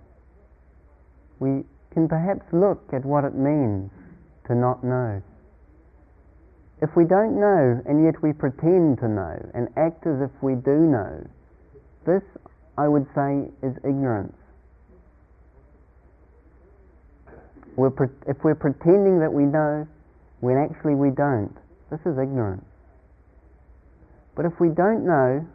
we 1.39 1.63
can 1.93 2.07
perhaps 2.07 2.41
look 2.51 2.83
at 2.91 3.05
what 3.05 3.23
it 3.23 3.35
means 3.35 3.91
to 4.47 4.55
not 4.55 4.83
know. 4.83 5.21
If 6.81 6.95
we 6.95 7.05
don't 7.05 7.39
know 7.39 7.81
and 7.85 8.03
yet 8.05 8.21
we 8.21 8.33
pretend 8.33 8.99
to 8.99 9.07
know 9.07 9.49
and 9.53 9.67
act 9.77 10.05
as 10.05 10.21
if 10.21 10.31
we 10.41 10.53
do 10.53 10.77
know, 10.85 11.25
this, 12.05 12.21
I 12.77 12.87
would 12.87 13.07
say, 13.15 13.49
is 13.63 13.75
ignorance. 13.83 14.35
We're 17.75 17.89
pre- 17.89 18.13
if 18.27 18.37
we're 18.43 18.55
pretending 18.55 19.19
that 19.19 19.33
we 19.33 19.43
know 19.43 19.87
when 20.39 20.57
actually 20.57 20.95
we 20.95 21.09
don't, 21.09 21.55
this 21.89 21.99
is 22.05 22.17
ignorance. 22.17 22.65
But 24.35 24.45
if 24.45 24.59
we 24.59 24.69
don't 24.69 25.05
know, 25.05 25.45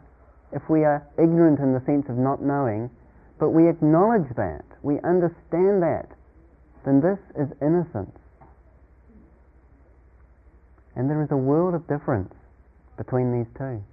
if 0.51 0.61
we 0.69 0.83
are 0.83 1.07
ignorant 1.17 1.59
in 1.59 1.73
the 1.73 1.81
sense 1.85 2.07
of 2.09 2.17
not 2.17 2.41
knowing, 2.41 2.89
but 3.39 3.49
we 3.49 3.69
acknowledge 3.69 4.27
that, 4.35 4.65
we 4.83 4.99
understand 5.03 5.81
that, 5.83 6.07
then 6.85 6.99
this 6.99 7.19
is 7.35 7.47
innocence. 7.61 8.17
And 10.95 11.09
there 11.09 11.21
is 11.23 11.31
a 11.31 11.37
world 11.37 11.73
of 11.73 11.87
difference 11.87 12.33
between 12.97 13.31
these 13.31 13.47
two. 13.57 13.83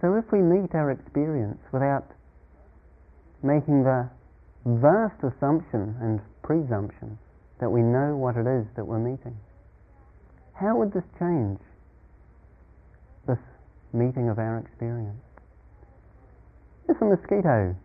So 0.00 0.14
if 0.14 0.30
we 0.30 0.38
meet 0.38 0.74
our 0.74 0.92
experience 0.92 1.58
without 1.72 2.06
making 3.42 3.82
the 3.82 4.08
vast 4.64 5.22
assumption 5.24 5.96
and 6.00 6.20
presumption 6.42 7.18
that 7.60 7.70
we 7.70 7.82
know 7.82 8.14
what 8.16 8.36
it 8.36 8.46
is 8.46 8.66
that 8.76 8.86
we're 8.86 8.98
meeting, 8.98 9.36
how 10.54 10.76
would 10.76 10.92
this 10.92 11.04
change 11.18 11.58
this 13.26 13.38
meeting 13.92 14.28
of 14.28 14.38
our 14.38 14.58
experience? 14.58 15.27
If 16.88 17.00
a 17.02 17.04
mosquito 17.04 17.76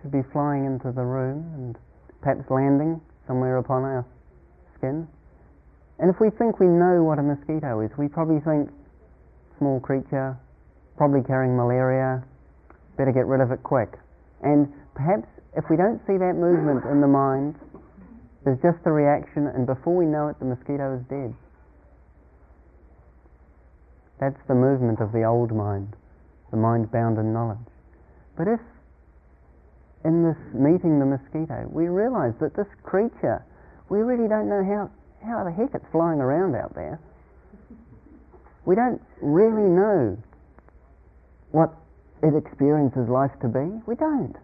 should 0.00 0.12
be 0.12 0.22
flying 0.32 0.66
into 0.66 0.92
the 0.92 1.02
room 1.02 1.50
and 1.54 1.78
perhaps 2.20 2.50
landing 2.50 3.00
somewhere 3.26 3.56
upon 3.56 3.82
our 3.82 4.04
skin, 4.76 5.08
and 5.98 6.10
if 6.10 6.20
we 6.20 6.28
think 6.30 6.60
we 6.60 6.66
know 6.66 7.02
what 7.02 7.18
a 7.18 7.22
mosquito 7.22 7.80
is, 7.80 7.90
we 7.96 8.08
probably 8.08 8.40
think 8.40 8.68
small 9.58 9.80
creature, 9.80 10.36
probably 10.96 11.22
carrying 11.22 11.56
malaria, 11.56 12.22
better 12.98 13.12
get 13.12 13.26
rid 13.26 13.40
of 13.40 13.52
it 13.52 13.62
quick. 13.62 13.94
And 14.42 14.68
perhaps 14.94 15.28
if 15.56 15.64
we 15.70 15.76
don't 15.76 16.00
see 16.06 16.18
that 16.18 16.34
movement 16.36 16.84
in 16.90 17.00
the 17.00 17.08
mind, 17.08 17.56
there's 18.44 18.60
just 18.60 18.84
a 18.84 18.92
reaction, 18.92 19.46
and 19.46 19.66
before 19.66 19.96
we 19.96 20.04
know 20.04 20.28
it, 20.28 20.38
the 20.40 20.44
mosquito 20.44 20.98
is 20.98 21.02
dead. 21.08 21.32
That's 24.20 24.40
the 24.46 24.54
movement 24.54 25.00
of 25.00 25.12
the 25.12 25.24
old 25.24 25.54
mind, 25.54 25.94
the 26.50 26.56
mind 26.56 26.90
bound 26.90 27.18
in 27.18 27.32
knowledge. 27.32 27.71
But 28.36 28.48
if 28.48 28.60
in 30.04 30.24
this 30.24 30.38
meeting 30.54 30.98
the 30.98 31.06
mosquito, 31.06 31.68
we 31.70 31.86
realize 31.88 32.34
that 32.40 32.56
this 32.56 32.66
creature, 32.82 33.44
we 33.88 34.00
really 34.00 34.28
don't 34.28 34.48
know 34.48 34.64
how, 34.64 34.90
how 35.24 35.44
the 35.44 35.52
heck 35.52 35.74
it's 35.74 35.86
flying 35.92 36.20
around 36.20 36.56
out 36.56 36.74
there. 36.74 36.98
We 38.64 38.74
don't 38.74 39.00
really 39.20 39.68
know 39.68 40.18
what 41.50 41.74
it 42.22 42.34
experiences 42.34 43.08
life 43.08 43.32
to 43.42 43.48
be? 43.48 43.82
We 43.86 43.94
don't. 43.94 44.34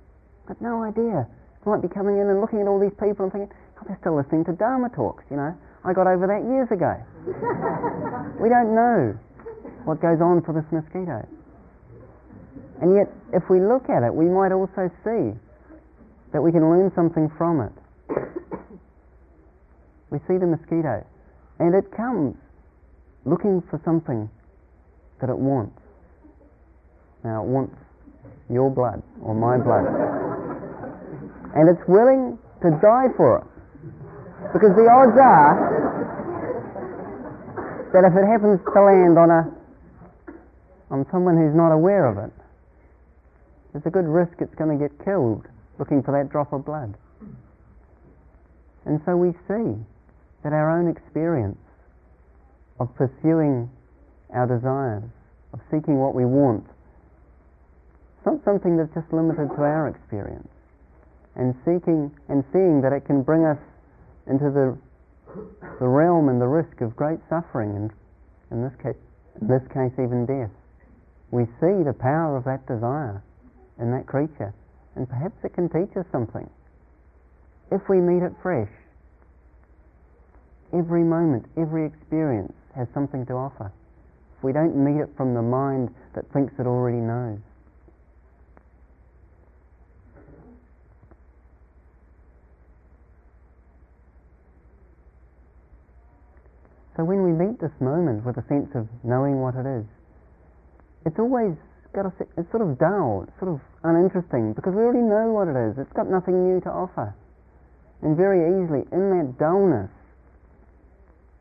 I've 0.49 0.61
no 0.61 0.83
idea. 0.83 1.26
We 1.64 1.73
might 1.73 1.83
be 1.83 1.88
coming 1.88 2.18
in 2.18 2.28
and 2.28 2.40
looking 2.40 2.61
at 2.61 2.66
all 2.66 2.78
these 2.78 2.95
people 2.99 3.25
and 3.26 3.33
thinking, 3.33 3.50
oh, 3.78 3.85
they're 3.87 3.99
still 4.00 4.16
listening 4.16 4.45
to 4.47 4.52
Dharma 4.52 4.90
talks, 4.90 5.25
you 5.30 5.37
know. 5.37 5.54
I 5.85 5.92
got 5.92 6.07
over 6.07 6.26
that 6.26 6.42
years 6.42 6.68
ago. 6.71 6.99
we 8.42 8.49
don't 8.49 8.75
know 8.75 9.14
what 9.85 10.02
goes 10.02 10.21
on 10.21 10.42
for 10.42 10.52
this 10.52 10.66
mosquito. 10.75 11.23
And 12.80 12.94
yet, 12.94 13.08
if 13.32 13.50
we 13.50 13.61
look 13.61 13.90
at 13.90 14.02
it, 14.02 14.14
we 14.14 14.26
might 14.26 14.52
also 14.52 14.90
see 15.04 15.34
that 16.32 16.43
we 16.43 16.52
can 16.52 16.69
learn 16.71 16.93
something 16.95 17.30
from 17.36 17.60
it. 17.60 17.73
We 20.10 20.19
see 20.28 20.38
the 20.38 20.47
mosquito, 20.47 21.04
and 21.58 21.75
it 21.75 21.91
comes 21.95 22.36
looking 23.25 23.62
for 23.69 23.80
something 23.84 24.30
that 25.21 25.28
it 25.28 25.36
wants. 25.36 25.78
Now, 27.25 27.43
it 27.43 27.49
wants 27.49 27.76
your 28.49 28.71
blood 28.71 29.02
or 29.23 29.34
my 29.34 29.58
blood. 29.58 29.84
and 31.54 31.69
it's 31.69 31.82
willing 31.88 32.38
to 32.62 32.71
die 32.80 33.08
for 33.17 33.38
it. 33.38 33.47
Because 34.52 34.76
the 34.76 34.86
odds 34.88 35.19
are 35.19 35.56
that 37.93 38.04
if 38.04 38.12
it 38.14 38.26
happens 38.26 38.60
to 38.62 38.80
land 38.80 39.19
on 39.19 39.30
a 39.30 39.43
on 40.91 41.04
someone 41.12 41.36
who's 41.36 41.54
not 41.54 41.71
aware 41.73 42.06
of 42.06 42.17
it, 42.17 42.32
there's 43.73 43.87
a 43.87 43.91
good 43.91 44.07
risk 44.07 44.33
it's 44.41 44.54
going 44.54 44.76
to 44.76 44.81
get 44.81 44.93
killed 45.04 45.47
looking 45.78 46.02
for 46.02 46.13
that 46.13 46.31
drop 46.31 46.52
of 46.52 46.65
blood. 46.65 46.95
And 48.85 49.00
so 49.04 49.17
we 49.17 49.33
see 49.47 49.76
that 50.43 50.52
our 50.52 50.71
own 50.73 50.89
experience 50.89 51.59
of 52.81 52.95
pursuing 52.95 53.69
our 54.33 54.47
desires, 54.47 55.11
of 55.52 55.61
seeking 55.71 55.99
what 55.99 56.15
we 56.15 56.25
want, 56.25 56.65
not 58.28 58.45
something 58.45 58.76
that's 58.76 58.93
just 58.93 59.13
limited 59.13 59.49
to 59.49 59.63
our 59.65 59.89
experience. 59.89 60.49
And 61.37 61.54
seeking 61.65 62.11
and 62.28 62.45
seeing 62.52 62.83
that 62.83 62.93
it 62.93 63.07
can 63.07 63.23
bring 63.23 63.45
us 63.45 63.61
into 64.26 64.50
the, 64.50 64.76
the 65.81 65.89
realm 65.89 66.28
and 66.28 66.41
the 66.41 66.49
risk 66.49 66.81
of 66.81 66.97
great 66.97 67.21
suffering, 67.28 67.76
and 67.76 67.91
in 68.50 68.63
this 68.63 68.75
case, 68.83 69.00
in 69.41 69.49
this 69.49 69.63
case, 69.73 69.93
even 69.97 70.26
death. 70.26 70.50
We 71.31 71.45
see 71.61 71.85
the 71.85 71.95
power 71.97 72.37
of 72.37 72.45
that 72.45 72.67
desire 72.67 73.23
in 73.78 73.91
that 73.93 74.06
creature, 74.06 74.52
and 74.97 75.08
perhaps 75.08 75.36
it 75.45 75.54
can 75.54 75.69
teach 75.69 75.97
us 75.97 76.06
something. 76.10 76.49
If 77.71 77.88
we 77.88 77.99
meet 77.99 78.23
it 78.23 78.32
fresh, 78.43 78.71
every 80.73 81.04
moment, 81.04 81.47
every 81.56 81.86
experience 81.86 82.52
has 82.75 82.88
something 82.95 83.26
to 83.26 83.34
offer. 83.34 83.73
If 84.38 84.45
we 84.45 84.52
don't 84.52 84.76
meet 84.76 85.00
it 85.00 85.10
from 85.17 85.34
the 85.34 85.43
mind 85.43 85.95
that 86.14 86.30
thinks 86.32 86.54
it 86.58 86.67
already 86.67 86.99
knows. 86.99 87.38
So 96.97 97.04
when 97.04 97.23
we 97.23 97.30
meet 97.30 97.60
this 97.60 97.71
moment 97.80 98.25
with 98.25 98.36
a 98.38 98.45
sense 98.49 98.75
of 98.75 98.88
knowing 99.04 99.41
what 99.41 99.54
it 99.54 99.67
is, 99.67 99.84
it's 101.06 101.19
always 101.21 101.54
got 101.93 102.07
a, 102.07 102.13
it's 102.37 102.51
sort 102.51 102.63
of 102.63 102.79
dull, 102.79 103.25
it's 103.27 103.39
sort 103.39 103.55
of 103.55 103.61
uninteresting 103.85 104.53
because 104.53 104.75
we 104.75 104.83
already 104.83 105.05
know 105.05 105.33
what 105.33 105.49
it 105.49 105.57
is. 105.57 105.79
It's 105.79 105.93
got 105.93 106.09
nothing 106.09 106.49
new 106.49 106.61
to 106.63 106.71
offer. 106.71 107.15
And 108.03 108.17
very 108.17 108.45
easily, 108.63 108.87
in 108.93 109.11
that 109.17 109.39
dullness, 109.39 109.91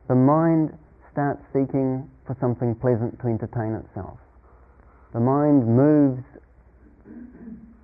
the 0.08 0.16
mind 0.16 0.74
starts 1.12 1.42
seeking 1.52 2.10
for 2.26 2.36
something 2.40 2.74
pleasant 2.74 3.20
to 3.20 3.26
entertain 3.28 3.78
itself. 3.78 4.18
The 5.12 5.20
mind 5.20 5.66
moves 5.66 6.24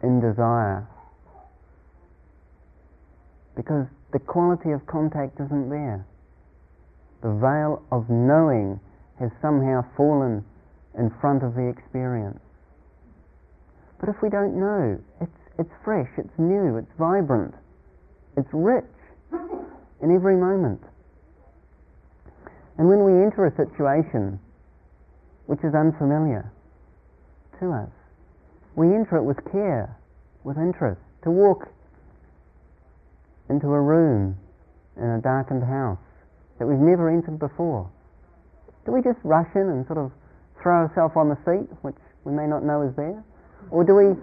in 0.02 0.20
desire 0.20 0.86
because 3.56 3.86
the 4.12 4.18
quality 4.18 4.72
of 4.72 4.84
contact 4.86 5.40
isn't 5.40 5.70
there 5.70 6.04
the 7.24 7.32
veil 7.40 7.82
of 7.90 8.04
knowing 8.10 8.78
has 9.18 9.30
somehow 9.40 9.80
fallen 9.96 10.44
in 10.98 11.10
front 11.22 11.42
of 11.42 11.54
the 11.54 11.66
experience. 11.72 12.38
But 14.00 14.08
if 14.08 14.16
we 14.22 14.28
don't 14.28 14.58
know, 14.58 15.00
it's, 15.20 15.38
it's 15.58 15.70
fresh, 15.84 16.08
it's 16.18 16.32
new, 16.38 16.76
it's 16.76 16.90
vibrant, 16.98 17.54
it's 18.36 18.48
rich 18.52 18.84
in 20.02 20.14
every 20.14 20.36
moment. 20.36 20.82
And 22.76 22.88
when 22.88 23.04
we 23.04 23.12
enter 23.22 23.46
a 23.46 23.54
situation 23.54 24.40
which 25.46 25.60
is 25.62 25.74
unfamiliar 25.74 26.50
to 27.60 27.70
us, 27.70 27.90
we 28.74 28.88
enter 28.88 29.16
it 29.16 29.22
with 29.22 29.38
care, 29.52 29.96
with 30.42 30.58
interest. 30.58 31.00
To 31.22 31.30
walk 31.30 31.68
into 33.48 33.68
a 33.68 33.80
room 33.80 34.36
in 34.96 35.04
a 35.04 35.20
darkened 35.20 35.62
house 35.62 35.98
that 36.58 36.66
we've 36.66 36.78
never 36.78 37.10
entered 37.10 37.38
before? 37.38 37.90
Do 38.86 38.92
we 38.92 39.02
just 39.02 39.18
rush 39.24 39.48
in 39.54 39.68
and 39.68 39.86
sort 39.86 39.98
of 39.98 40.12
throw 40.62 40.86
ourselves 40.86 41.14
on 41.16 41.28
the 41.28 41.38
seat, 41.44 41.68
which 41.82 41.96
we 42.24 42.32
may 42.32 42.46
not 42.46 42.62
know 42.64 42.82
is 42.82 42.94
there? 42.96 43.24
Or 43.70 43.84
do 43.84 43.94
we, 43.94 44.14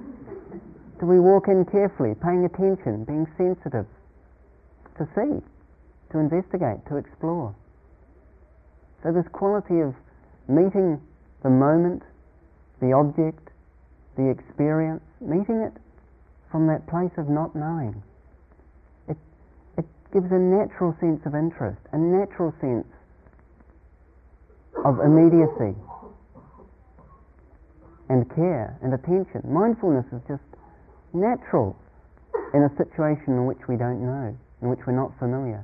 do 0.99 1.05
we 1.05 1.19
walk 1.19 1.47
in 1.47 1.65
carefully, 1.65 2.15
paying 2.15 2.45
attention, 2.45 3.03
being 3.03 3.27
sensitive 3.37 3.85
to 4.97 5.07
see, 5.15 5.41
to 6.11 6.19
investigate, 6.19 6.85
to 6.87 6.97
explore? 6.97 7.55
So 9.03 9.11
this 9.11 9.27
quality 9.31 9.79
of 9.81 9.95
meeting 10.47 11.01
the 11.43 11.49
moment, 11.49 12.03
the 12.79 12.93
object, 12.93 13.49
the 14.15 14.29
experience, 14.29 15.01
meeting 15.19 15.61
it 15.61 15.73
from 16.51 16.67
that 16.67 16.85
place 16.87 17.11
of 17.17 17.29
not 17.29 17.55
knowing 17.55 18.03
It, 19.07 19.17
it 19.77 19.85
gives 20.13 20.31
a 20.31 20.37
natural 20.37 20.95
sense 20.99 21.25
of 21.25 21.33
interest, 21.33 21.79
a 21.93 21.97
natural 21.97 22.53
sense 22.59 22.87
of 24.83 24.99
immediacy. 24.99 25.75
And 28.11 28.27
care 28.35 28.77
and 28.83 28.93
attention. 28.93 29.41
Mindfulness 29.47 30.05
is 30.11 30.19
just 30.27 30.43
natural 31.13 31.79
in 32.53 32.61
a 32.63 32.69
situation 32.75 33.39
in 33.39 33.45
which 33.45 33.69
we 33.69 33.77
don't 33.77 34.05
know, 34.05 34.35
in 34.61 34.67
which 34.67 34.79
we're 34.85 34.91
not 34.91 35.17
familiar. 35.17 35.63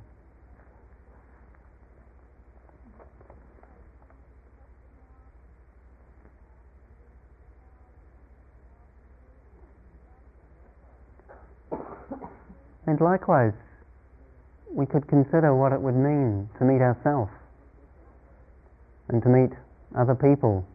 And 12.86 13.01
likewise, 13.01 13.51
we 14.71 14.86
could 14.86 15.05
consider 15.10 15.53
what 15.53 15.73
it 15.73 15.81
would 15.81 15.95
mean 15.95 16.47
to 16.60 16.63
meet 16.63 16.79
ourselves 16.79 17.31
and 19.10 19.21
to 19.21 19.27
meet 19.27 19.51
other 19.93 20.15
people 20.15 20.65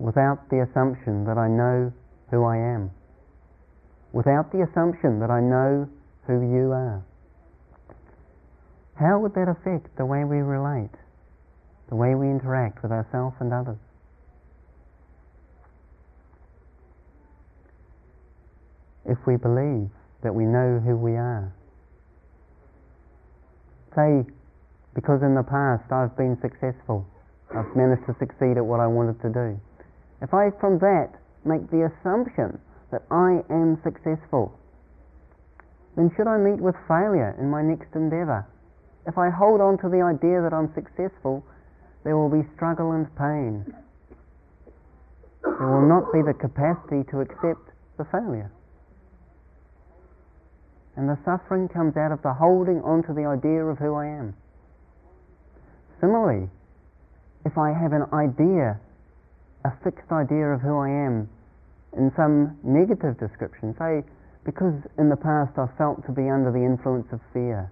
without 0.00 0.48
the 0.48 0.64
assumption 0.64 1.24
that 1.26 1.36
I 1.36 1.46
know 1.46 1.92
who 2.30 2.42
I 2.42 2.56
am, 2.56 2.90
without 4.12 4.50
the 4.50 4.64
assumption 4.64 5.20
that 5.20 5.30
I 5.30 5.40
know 5.40 5.88
who 6.26 6.40
you 6.40 6.72
are. 6.72 7.04
How 8.96 9.18
would 9.20 9.34
that 9.34 9.48
affect 9.48 9.96
the 9.96 10.06
way 10.06 10.24
we 10.24 10.38
relate, 10.38 10.96
the 11.90 11.96
way 11.96 12.14
we 12.14 12.28
interact 12.28 12.82
with 12.82 12.90
ourselves 12.90 13.36
and 13.40 13.52
others? 13.52 13.78
If 19.04 19.18
we 19.26 19.36
believe 19.36 19.90
that 20.22 20.34
we 20.34 20.44
know 20.44 20.80
who 20.80 20.96
we 20.96 21.12
are. 21.12 21.52
Say, 23.94 24.24
because 24.94 25.20
in 25.22 25.34
the 25.34 25.42
past 25.42 25.92
I've 25.92 26.16
been 26.16 26.38
successful, 26.40 27.06
I've 27.54 27.74
managed 27.76 28.06
to 28.06 28.14
succeed 28.18 28.56
at 28.56 28.64
what 28.64 28.80
I 28.80 28.86
wanted 28.86 29.20
to 29.22 29.28
do. 29.28 29.60
If 30.22 30.34
I 30.34 30.50
from 30.60 30.78
that 30.78 31.12
make 31.44 31.70
the 31.70 31.90
assumption 31.90 32.60
that 32.90 33.02
I 33.10 33.42
am 33.48 33.80
successful, 33.82 34.52
then 35.96 36.10
should 36.16 36.26
I 36.26 36.36
meet 36.36 36.60
with 36.60 36.76
failure 36.86 37.34
in 37.38 37.50
my 37.50 37.62
next 37.62 37.94
endeavor? 37.94 38.46
If 39.06 39.16
I 39.16 39.30
hold 39.30 39.60
on 39.60 39.78
to 39.78 39.88
the 39.88 40.02
idea 40.02 40.42
that 40.42 40.52
I'm 40.52 40.72
successful, 40.74 41.44
there 42.04 42.16
will 42.16 42.28
be 42.28 42.46
struggle 42.54 42.92
and 42.92 43.08
pain. 43.16 43.74
There 45.42 45.66
will 45.66 45.88
not 45.88 46.12
be 46.12 46.22
the 46.22 46.34
capacity 46.34 47.04
to 47.10 47.20
accept 47.20 47.70
the 47.96 48.04
failure. 48.04 48.50
And 50.96 51.08
the 51.08 51.18
suffering 51.24 51.68
comes 51.68 51.96
out 51.96 52.12
of 52.12 52.20
the 52.22 52.34
holding 52.34 52.82
on 52.82 53.02
to 53.04 53.14
the 53.14 53.24
idea 53.24 53.64
of 53.64 53.78
who 53.78 53.94
I 53.94 54.06
am. 54.06 54.34
Similarly, 56.00 56.48
if 57.44 57.56
I 57.56 57.72
have 57.72 57.92
an 57.92 58.04
idea, 58.12 58.80
a 59.64 59.72
fixed 59.84 60.10
idea 60.12 60.46
of 60.52 60.60
who 60.60 60.78
I 60.78 60.88
am, 60.88 61.28
in 61.96 62.12
some 62.16 62.56
negative 62.62 63.18
description, 63.18 63.74
say, 63.78 64.02
because 64.44 64.74
in 64.98 65.08
the 65.08 65.16
past 65.16 65.58
I've 65.58 65.76
felt 65.76 66.04
to 66.06 66.12
be 66.12 66.30
under 66.30 66.50
the 66.50 66.64
influence 66.64 67.06
of 67.12 67.20
fear, 67.32 67.70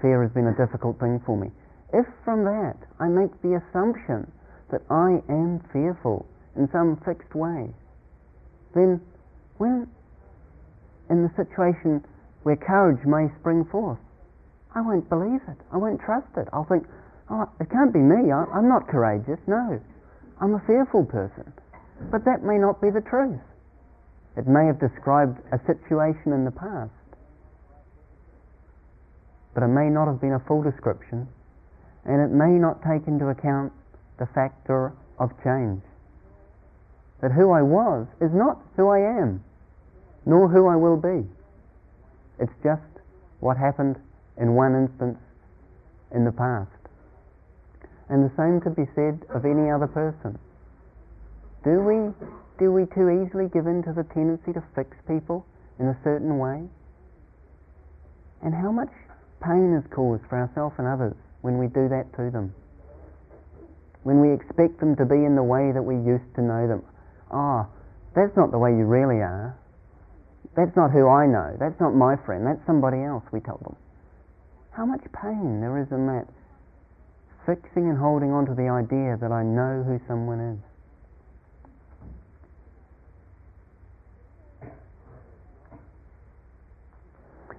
fear 0.00 0.22
has 0.22 0.32
been 0.32 0.46
a 0.46 0.56
difficult 0.56 0.98
thing 0.98 1.20
for 1.26 1.36
me. 1.36 1.50
If 1.92 2.06
from 2.24 2.44
that 2.44 2.76
I 2.98 3.08
make 3.08 3.30
the 3.42 3.60
assumption 3.60 4.30
that 4.70 4.82
I 4.90 5.22
am 5.28 5.60
fearful 5.72 6.26
in 6.56 6.68
some 6.72 7.00
fixed 7.04 7.34
way, 7.34 7.70
then 8.74 9.00
when 9.58 9.88
in 11.10 11.22
the 11.22 11.30
situation 11.36 12.02
where 12.42 12.56
courage 12.56 13.04
may 13.06 13.26
spring 13.40 13.64
forth. 13.70 13.98
I 14.74 14.80
won't 14.80 15.08
believe 15.08 15.40
it. 15.48 15.58
I 15.72 15.76
won't 15.78 16.00
trust 16.00 16.28
it. 16.36 16.48
I'll 16.52 16.66
think, 16.66 16.86
oh, 17.30 17.48
it 17.60 17.70
can't 17.70 17.92
be 17.92 17.98
me. 17.98 18.30
I, 18.30 18.44
I'm 18.54 18.68
not 18.68 18.88
courageous. 18.88 19.40
No, 19.46 19.80
I'm 20.40 20.54
a 20.54 20.62
fearful 20.66 21.04
person. 21.04 21.52
But 22.10 22.24
that 22.24 22.42
may 22.42 22.58
not 22.58 22.80
be 22.80 22.90
the 22.90 23.00
truth. 23.00 23.40
It 24.36 24.46
may 24.46 24.66
have 24.66 24.78
described 24.78 25.40
a 25.50 25.58
situation 25.64 26.32
in 26.32 26.44
the 26.44 26.50
past, 26.50 26.92
but 29.54 29.62
it 29.62 29.72
may 29.72 29.88
not 29.88 30.06
have 30.06 30.20
been 30.20 30.34
a 30.34 30.44
full 30.46 30.62
description, 30.62 31.26
and 32.04 32.20
it 32.20 32.28
may 32.28 32.52
not 32.60 32.82
take 32.84 33.08
into 33.08 33.28
account 33.28 33.72
the 34.18 34.26
factor 34.34 34.92
of 35.18 35.30
change. 35.42 35.80
That 37.22 37.32
who 37.32 37.50
I 37.50 37.62
was 37.62 38.06
is 38.20 38.30
not 38.34 38.60
who 38.76 38.88
I 38.88 38.98
am, 38.98 39.42
nor 40.26 40.48
who 40.48 40.68
I 40.68 40.76
will 40.76 40.98
be. 40.98 41.26
It's 42.38 42.52
just 42.62 42.82
what 43.40 43.56
happened 43.56 43.96
in 44.36 44.52
one 44.52 44.74
instance 44.76 45.18
in 46.14 46.26
the 46.26 46.32
past. 46.32 46.75
And 48.08 48.22
the 48.22 48.32
same 48.38 48.60
could 48.60 48.76
be 48.76 48.86
said 48.94 49.26
of 49.34 49.44
any 49.44 49.70
other 49.70 49.90
person. 49.90 50.38
Do 51.66 51.82
we, 51.82 52.14
do 52.62 52.70
we 52.70 52.86
too 52.94 53.10
easily 53.10 53.50
give 53.50 53.66
in 53.66 53.82
to 53.82 53.92
the 53.92 54.06
tendency 54.14 54.52
to 54.54 54.62
fix 54.74 54.94
people 55.08 55.44
in 55.80 55.88
a 55.88 55.98
certain 56.04 56.38
way? 56.38 56.62
And 58.42 58.54
how 58.54 58.70
much 58.70 58.92
pain 59.42 59.74
is 59.74 59.82
caused 59.90 60.22
for 60.30 60.38
ourselves 60.38 60.76
and 60.78 60.86
others 60.86 61.18
when 61.42 61.58
we 61.58 61.66
do 61.66 61.88
that 61.90 62.06
to 62.14 62.30
them? 62.30 62.54
When 64.04 64.22
we 64.22 64.30
expect 64.30 64.78
them 64.78 64.94
to 64.96 65.04
be 65.04 65.26
in 65.26 65.34
the 65.34 65.42
way 65.42 65.72
that 65.74 65.82
we 65.82 65.98
used 65.98 66.30
to 66.38 66.42
know 66.42 66.68
them. 66.70 66.86
Ah, 67.34 67.66
oh, 67.66 67.76
that's 68.14 68.36
not 68.36 68.52
the 68.52 68.58
way 68.58 68.70
you 68.70 68.86
really 68.86 69.18
are. 69.18 69.58
That's 70.54 70.74
not 70.78 70.94
who 70.94 71.10
I 71.10 71.26
know. 71.26 71.58
That's 71.58 71.78
not 71.80 71.92
my 71.92 72.14
friend. 72.24 72.46
That's 72.46 72.64
somebody 72.64 73.02
else, 73.02 73.24
we 73.32 73.40
tell 73.40 73.58
them. 73.58 73.74
How 74.70 74.86
much 74.86 75.02
pain 75.10 75.60
there 75.60 75.76
is 75.82 75.90
in 75.90 76.06
that 76.06 76.30
fixing 77.46 77.88
and 77.88 77.96
holding 77.96 78.32
on 78.32 78.44
to 78.46 78.54
the 78.54 78.68
idea 78.68 79.16
that 79.20 79.30
I 79.30 79.42
know 79.42 79.84
who 79.86 80.00
someone 80.06 80.40
is. 80.40 80.58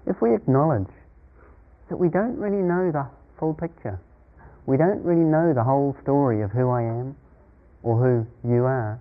If 0.05 0.21
we 0.21 0.35
acknowledge 0.35 0.91
that 1.89 1.97
we 1.97 2.09
don't 2.09 2.37
really 2.37 2.61
know 2.61 2.91
the 2.91 3.07
full 3.39 3.53
picture, 3.53 3.99
we 4.65 4.75
don't 4.75 5.03
really 5.03 5.23
know 5.23 5.53
the 5.53 5.63
whole 5.63 5.95
story 6.03 6.41
of 6.41 6.51
who 6.51 6.69
I 6.69 6.83
am 6.83 7.15
or 7.83 7.97
who 7.97 8.27
you 8.47 8.63
are, 8.63 8.99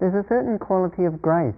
there's 0.00 0.14
a 0.14 0.26
certain 0.28 0.58
quality 0.58 1.04
of 1.04 1.22
grace 1.22 1.54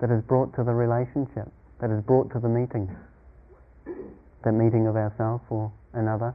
that 0.00 0.10
is 0.10 0.22
brought 0.24 0.54
to 0.56 0.64
the 0.64 0.72
relationship, 0.72 1.48
that 1.80 1.90
is 1.90 2.02
brought 2.04 2.32
to 2.32 2.40
the 2.40 2.48
meeting, 2.48 2.88
the 4.44 4.52
meeting 4.52 4.86
of 4.86 4.96
ourselves 4.96 5.44
or 5.50 5.72
another. 5.92 6.34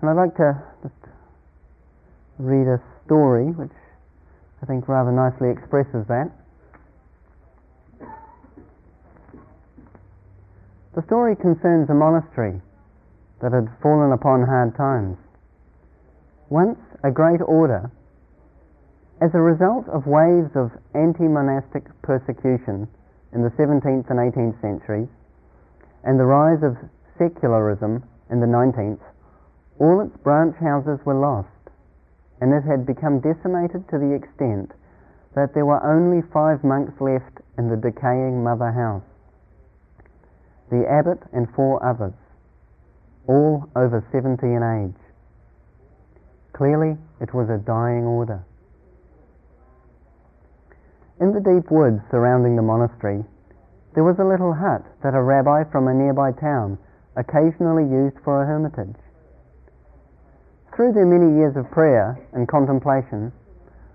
And 0.00 0.10
I'd 0.10 0.16
like 0.16 0.36
to 0.36 0.62
just 0.82 0.94
read 2.38 2.66
a 2.68 2.80
story 3.04 3.46
which 3.46 3.72
I 4.62 4.66
think 4.66 4.88
rather 4.88 5.12
nicely 5.12 5.50
expresses 5.50 6.06
that. 6.08 6.30
The 10.94 11.02
story 11.04 11.36
concerns 11.36 11.90
a 11.90 11.94
monastery 11.94 12.60
that 13.42 13.52
had 13.52 13.68
fallen 13.82 14.12
upon 14.12 14.42
hard 14.44 14.76
times. 14.76 15.18
Once 16.48 16.78
a 17.04 17.10
great 17.10 17.40
order 17.44 17.90
as 19.20 19.30
a 19.34 19.40
result 19.40 19.88
of 19.88 20.06
waves 20.06 20.52
of 20.56 20.70
anti-monastic 20.94 21.84
persecution 22.02 22.88
in 23.32 23.42
the 23.42 23.50
17th 23.60 24.08
and 24.08 24.18
18th 24.20 24.60
centuries 24.60 25.08
and 26.06 26.18
the 26.18 26.24
rise 26.24 26.62
of 26.62 26.78
secularism 27.18 28.02
in 28.30 28.40
the 28.40 28.46
19th, 28.46 29.02
all 29.78 30.00
its 30.00 30.16
branch 30.22 30.56
houses 30.56 30.98
were 31.04 31.18
lost 31.18 31.48
and 32.40 32.52
it 32.52 32.62
had 32.62 32.86
become 32.86 33.20
decimated 33.20 33.88
to 33.88 33.98
the 33.98 34.12
extent 34.12 34.72
that 35.34 35.54
there 35.54 35.66
were 35.66 35.82
only 35.84 36.22
five 36.32 36.62
monks 36.64 36.92
left 37.00 37.40
in 37.58 37.68
the 37.68 37.76
decaying 37.76 38.42
mother 38.42 38.72
house. 38.72 39.04
The 40.70 40.84
abbot 40.88 41.22
and 41.32 41.48
four 41.54 41.84
others, 41.84 42.14
all 43.28 43.68
over 43.76 44.04
70 44.12 44.44
in 44.46 44.62
age. 44.62 45.00
Clearly, 46.52 46.96
it 47.20 47.34
was 47.34 47.48
a 47.48 47.58
dying 47.58 48.04
order. 48.04 48.44
In 51.20 51.32
the 51.32 51.40
deep 51.40 51.70
woods 51.70 52.00
surrounding 52.10 52.56
the 52.56 52.62
monastery, 52.62 53.24
there 53.96 54.04
was 54.04 54.20
a 54.20 54.28
little 54.28 54.52
hut 54.52 54.84
that 55.00 55.16
a 55.16 55.22
rabbi 55.24 55.64
from 55.72 55.88
a 55.88 55.94
nearby 55.96 56.28
town 56.36 56.76
occasionally 57.16 57.88
used 57.88 58.20
for 58.20 58.44
a 58.44 58.46
hermitage. 58.46 59.00
Through 60.76 60.92
their 60.92 61.08
many 61.08 61.32
years 61.40 61.56
of 61.56 61.72
prayer 61.72 62.20
and 62.36 62.44
contemplation, 62.44 63.32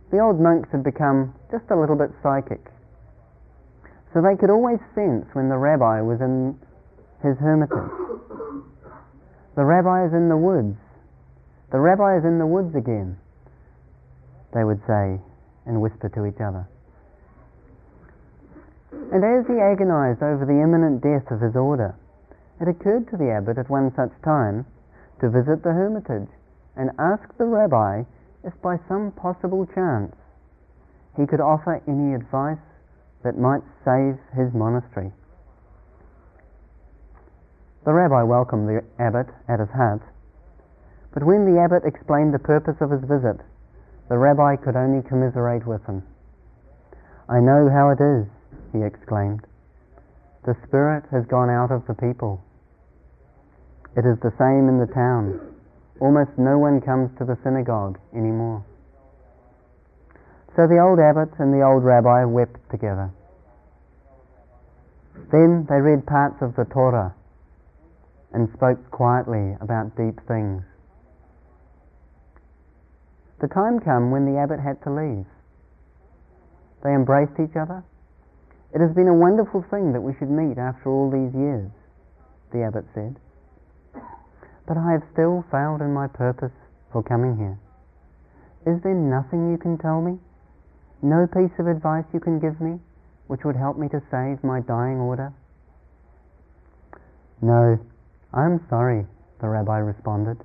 the 0.09 0.17
old 0.17 0.41
monks 0.41 0.73
had 0.73 0.83
become 0.83 1.37
just 1.53 1.69
a 1.69 1.77
little 1.77 1.95
bit 1.95 2.09
psychic. 2.25 2.65
So 4.09 4.25
they 4.25 4.33
could 4.33 4.49
always 4.49 4.81
sense 4.97 5.29
when 5.37 5.53
the 5.53 5.61
rabbi 5.61 6.01
was 6.01 6.17
in 6.17 6.57
his 7.21 7.37
hermitage. 7.37 7.93
The 9.53 9.63
rabbi 9.63 10.09
is 10.09 10.13
in 10.17 10.33
the 10.33 10.35
woods. 10.35 10.81
The 11.69 11.79
rabbi 11.79 12.17
is 12.17 12.25
in 12.25 12.39
the 12.41 12.49
woods 12.49 12.73
again, 12.73 13.21
they 14.51 14.65
would 14.65 14.81
say 14.89 15.21
and 15.69 15.79
whisper 15.79 16.09
to 16.09 16.25
each 16.25 16.41
other. 16.41 16.67
And 19.12 19.26
as 19.26 19.45
he 19.45 19.60
agonized 19.60 20.24
over 20.24 20.45
the 20.45 20.63
imminent 20.63 21.04
death 21.04 21.30
of 21.32 21.41
his 21.41 21.56
order, 21.56 21.95
it 22.62 22.67
occurred 22.67 23.10
to 23.10 23.17
the 23.17 23.30
abbot 23.30 23.58
at 23.58 23.69
one 23.69 23.93
such 23.93 24.12
time 24.24 24.65
to 25.19 25.30
visit 25.30 25.63
the 25.63 25.74
hermitage 25.74 26.30
and 26.78 26.91
ask 26.97 27.36
the 27.38 27.45
rabbi 27.45 28.04
if 28.43 28.54
by 28.62 28.80
some 28.88 29.12
possible 29.12 29.67
chance 29.76 30.15
he 31.17 31.28
could 31.28 31.41
offer 31.41 31.82
any 31.88 32.13
advice 32.15 32.63
that 33.24 33.38
might 33.38 33.62
save 33.84 34.17
his 34.34 34.54
monastery. 34.54 35.12
The 37.84 37.93
rabbi 37.93 38.24
welcomed 38.24 38.69
the 38.69 38.84
abbot 38.97 39.28
at 39.50 39.60
his 39.60 39.69
hut, 39.69 40.00
but 41.13 41.24
when 41.24 41.43
the 41.43 41.60
abbot 41.60 41.84
explained 41.84 42.34
the 42.34 42.39
purpose 42.39 42.80
of 42.80 42.91
his 42.91 43.02
visit, 43.02 43.41
the 44.08 44.17
rabbi 44.17 44.56
could 44.56 44.78
only 44.78 45.04
commiserate 45.04 45.67
with 45.67 45.84
him. 45.86 46.04
I 47.28 47.39
know 47.39 47.69
how 47.69 47.89
it 47.89 48.00
is, 48.00 48.28
he 48.71 48.84
exclaimed. 48.84 49.45
The 50.45 50.55
spirit 50.67 51.05
has 51.12 51.25
gone 51.25 51.49
out 51.49 51.71
of 51.71 51.86
the 51.88 51.93
people. 51.93 52.43
It 53.95 54.05
is 54.05 54.17
the 54.19 54.34
same 54.39 54.69
in 54.69 54.79
the 54.79 54.91
town. 54.93 55.39
Almost 55.99 56.31
no 56.38 56.57
one 56.57 56.81
comes 56.81 57.12
to 57.19 57.25
the 57.25 57.38
synagogue 57.43 57.99
anymore. 58.15 58.65
So 60.55 60.67
the 60.67 60.79
old 60.79 60.99
abbot 60.99 61.29
and 61.39 61.53
the 61.53 61.63
old 61.63 61.84
rabbi 61.84 62.25
wept 62.25 62.57
together. 62.71 63.12
Then 65.31 65.67
they 65.69 65.79
read 65.79 66.05
parts 66.05 66.41
of 66.41 66.55
the 66.55 66.65
Torah 66.65 67.13
and 68.34 68.49
spoke 68.53 68.91
quietly 68.91 69.55
about 69.62 69.95
deep 69.95 70.19
things. 70.27 70.63
The 73.39 73.47
time 73.47 73.79
came 73.79 74.12
when 74.12 74.25
the 74.25 74.39
abbot 74.39 74.60
had 74.60 74.81
to 74.84 74.91
leave. 74.91 75.25
They 76.84 76.93
embraced 76.93 77.39
each 77.39 77.55
other. 77.55 77.84
It 78.73 78.79
has 78.79 78.91
been 78.95 79.07
a 79.07 79.13
wonderful 79.13 79.63
thing 79.69 79.93
that 79.93 80.01
we 80.01 80.13
should 80.17 80.29
meet 80.29 80.57
after 80.57 80.89
all 80.89 81.12
these 81.12 81.34
years, 81.36 81.69
the 82.51 82.63
abbot 82.63 82.86
said. 82.93 83.17
But 84.67 84.77
I 84.77 84.91
have 84.93 85.03
still 85.12 85.43
failed 85.51 85.81
in 85.81 85.93
my 85.93 86.07
purpose 86.07 86.53
for 86.91 87.03
coming 87.03 87.38
here. 87.38 87.60
Is 88.65 88.81
there 88.84 88.93
nothing 88.93 89.51
you 89.51 89.57
can 89.57 89.77
tell 89.77 90.01
me? 90.01 90.19
No 91.01 91.27
piece 91.27 91.51
of 91.60 91.67
advice 91.67 92.05
you 92.13 92.19
can 92.19 92.39
give 92.39 92.62
me 92.62 92.79
which 93.31 93.45
would 93.45 93.55
help 93.55 93.77
me 93.77 93.88
to 93.88 94.03
save 94.12 94.43
my 94.43 94.60
dying 94.60 94.99
order? 94.99 95.31
No, 97.41 97.79
I 98.34 98.43
am 98.43 98.60
sorry, 98.69 99.07
the 99.39 99.47
rabbi 99.47 99.77
responded. 99.77 100.43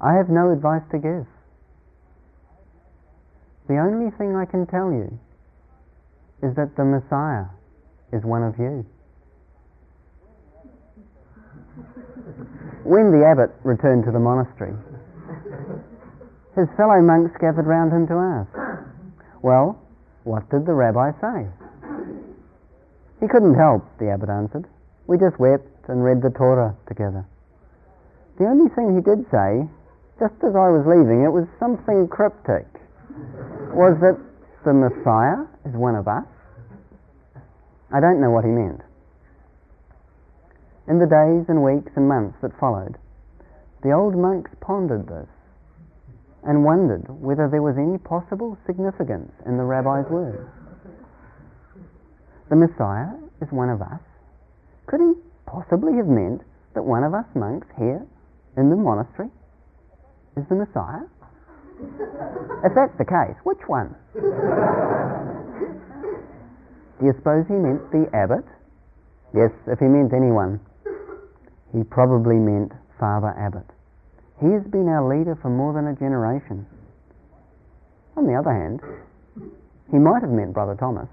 I 0.00 0.14
have 0.14 0.28
no 0.28 0.50
advice 0.50 0.82
to 0.90 0.98
give. 0.98 1.24
The 3.68 3.78
only 3.78 4.10
thing 4.10 4.34
I 4.34 4.44
can 4.44 4.66
tell 4.66 4.90
you 4.90 5.20
is 6.42 6.54
that 6.54 6.76
the 6.76 6.84
Messiah 6.84 7.46
is 8.12 8.24
one 8.24 8.42
of 8.42 8.58
you. 8.58 8.86
When 12.84 13.10
the 13.12 13.26
abbot 13.26 13.50
returned 13.64 14.04
to 14.04 14.12
the 14.12 14.18
monastery, 14.18 14.74
his 16.56 16.68
fellow 16.76 17.00
monks 17.02 17.36
gathered 17.40 17.66
round 17.66 17.92
him 17.92 18.06
to 18.08 18.14
ask, 18.14 18.50
Well, 19.42 19.78
what 20.24 20.48
did 20.50 20.66
the 20.66 20.74
rabbi 20.74 21.12
say? 21.20 21.46
He 23.20 23.28
couldn't 23.28 23.54
help, 23.54 23.82
the 23.98 24.10
abbot 24.10 24.28
answered. 24.30 24.66
We 25.06 25.18
just 25.18 25.38
wept 25.38 25.88
and 25.88 26.04
read 26.04 26.22
the 26.22 26.30
Torah 26.30 26.76
together. 26.86 27.26
The 28.38 28.46
only 28.46 28.70
thing 28.74 28.94
he 28.94 29.02
did 29.02 29.26
say, 29.30 29.66
just 30.20 30.34
as 30.42 30.54
I 30.54 30.70
was 30.70 30.86
leaving, 30.86 31.24
it 31.24 31.32
was 31.32 31.46
something 31.58 32.06
cryptic, 32.06 32.66
was 33.74 33.98
that 34.00 34.18
the 34.64 34.74
Messiah 34.74 35.46
is 35.68 35.74
one 35.76 35.94
of 35.94 36.08
us. 36.08 36.24
I 37.92 38.00
don't 38.00 38.20
know 38.20 38.30
what 38.30 38.44
he 38.44 38.50
meant. 38.50 38.80
In 40.88 40.98
the 40.98 41.06
days 41.06 41.44
and 41.48 41.62
weeks 41.62 41.92
and 41.96 42.08
months 42.08 42.36
that 42.40 42.56
followed, 42.58 42.96
the 43.82 43.92
old 43.92 44.16
monks 44.16 44.50
pondered 44.60 45.06
this 45.06 45.28
and 46.44 46.64
wondered 46.64 47.04
whether 47.20 47.48
there 47.48 47.62
was 47.62 47.76
any 47.76 47.98
possible 47.98 48.56
significance 48.66 49.32
in 49.44 49.56
the 49.56 49.64
rabbi's 49.64 50.08
words. 50.08 50.48
The 52.48 52.56
Messiah 52.56 53.12
is 53.42 53.52
one 53.52 53.68
of 53.68 53.82
us. 53.82 54.00
Could 54.86 55.00
he 55.00 55.12
possibly 55.44 55.96
have 55.96 56.08
meant 56.08 56.40
that 56.74 56.82
one 56.82 57.04
of 57.04 57.12
us 57.12 57.26
monks 57.34 57.66
here 57.76 58.06
in 58.56 58.70
the 58.70 58.76
monastery 58.76 59.28
is 60.36 60.44
the 60.48 60.56
Messiah? 60.56 61.04
if 62.64 62.74
that's 62.74 62.96
the 62.98 63.04
case, 63.04 63.36
which 63.44 63.62
one? 63.66 63.94
Do 65.58 67.06
you 67.06 67.12
suppose 67.14 67.46
he 67.46 67.54
meant 67.54 67.90
the 67.90 68.08
abbot? 68.14 68.44
Yes, 69.34 69.50
if 69.66 69.78
he 69.78 69.86
meant 69.86 70.12
anyone, 70.12 70.60
he 71.72 71.84
probably 71.84 72.36
meant 72.36 72.72
Father 72.98 73.34
Abbot. 73.38 73.66
He 74.40 74.50
has 74.52 74.62
been 74.64 74.88
our 74.88 75.06
leader 75.06 75.36
for 75.40 75.50
more 75.50 75.72
than 75.72 75.86
a 75.86 75.94
generation. 75.94 76.66
On 78.16 78.26
the 78.26 78.34
other 78.34 78.52
hand, 78.52 78.80
he 79.90 79.98
might 79.98 80.22
have 80.22 80.30
meant 80.30 80.52
Brother 80.52 80.74
Thomas. 80.74 81.08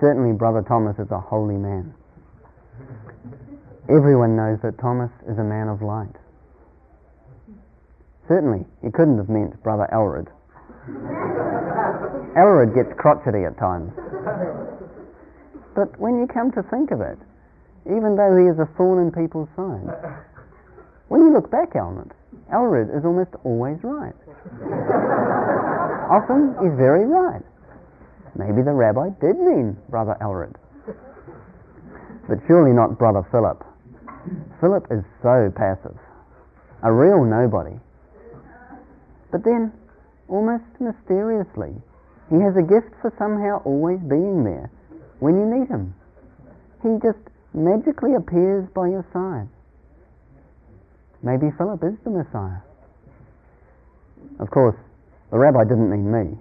Certainly, 0.00 0.32
Brother 0.36 0.62
Thomas 0.62 0.98
is 0.98 1.10
a 1.10 1.20
holy 1.20 1.56
man. 1.56 1.94
Everyone 3.88 4.36
knows 4.36 4.58
that 4.62 4.78
Thomas 4.78 5.10
is 5.28 5.38
a 5.38 5.44
man 5.44 5.68
of 5.68 5.80
light. 5.80 6.16
Certainly, 8.28 8.66
he 8.82 8.90
couldn't 8.90 9.18
have 9.18 9.28
meant 9.28 9.62
Brother 9.62 9.88
Elred. 9.92 10.28
Elred 10.86 12.74
gets 12.74 12.92
crotchety 12.98 13.44
at 13.44 13.58
times. 13.58 13.92
But 15.74 15.98
when 15.98 16.18
you 16.18 16.26
come 16.26 16.52
to 16.52 16.62
think 16.62 16.90
of 16.90 17.00
it, 17.00 17.18
even 17.86 18.16
though 18.16 18.36
he 18.36 18.46
is 18.46 18.58
a 18.58 18.66
thorn 18.76 18.98
in 19.02 19.12
people's 19.12 19.48
side, 19.56 19.90
when 21.08 21.22
you 21.22 21.32
look 21.32 21.50
back 21.50 21.74
it, 21.98 22.12
Elred 22.52 22.96
is 22.96 23.04
almost 23.04 23.34
always 23.44 23.78
right. 23.82 24.14
Often 26.10 26.54
he's 26.62 26.76
very 26.78 27.04
right. 27.06 27.42
Maybe 28.36 28.62
the 28.62 28.72
rabbi 28.72 29.10
did 29.20 29.38
mean 29.38 29.76
Brother 29.88 30.16
Elred, 30.20 30.54
But 32.28 32.38
surely 32.46 32.72
not 32.72 32.98
Brother 32.98 33.26
Philip. 33.30 33.64
Philip 34.60 34.86
is 34.90 35.02
so 35.22 35.50
passive, 35.54 35.96
a 36.82 36.92
real 36.92 37.24
nobody. 37.24 37.78
But 39.32 39.42
then, 39.44 39.72
almost 40.28 40.64
mysteriously, 40.80 41.74
he 42.30 42.36
has 42.40 42.56
a 42.56 42.62
gift 42.62 42.94
for 43.00 43.12
somehow 43.18 43.62
always 43.64 44.00
being 44.00 44.44
there 44.44 44.70
when 45.20 45.38
you 45.38 45.46
need 45.46 45.68
him. 45.68 45.94
He 46.82 46.98
just 47.02 47.22
magically 47.54 48.14
appears 48.14 48.68
by 48.74 48.88
your 48.88 49.06
side. 49.12 49.48
Maybe 51.22 51.50
Philip 51.56 51.82
is 51.82 51.94
the 52.04 52.10
Messiah. 52.10 52.60
Of 54.38 54.50
course, 54.50 54.76
the 55.30 55.38
rabbi 55.38 55.64
didn't 55.64 55.90
mean 55.90 56.10
me. 56.12 56.38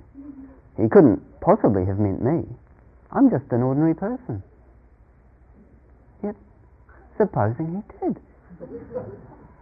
He 0.77 0.89
couldn't 0.89 1.21
possibly 1.39 1.85
have 1.85 1.99
meant 1.99 2.21
me. 2.21 2.43
I'm 3.11 3.29
just 3.29 3.45
an 3.51 3.61
ordinary 3.61 3.95
person. 3.95 4.43
Yet, 6.23 6.35
supposing 7.17 7.81
he 7.81 8.05
did. 8.05 8.19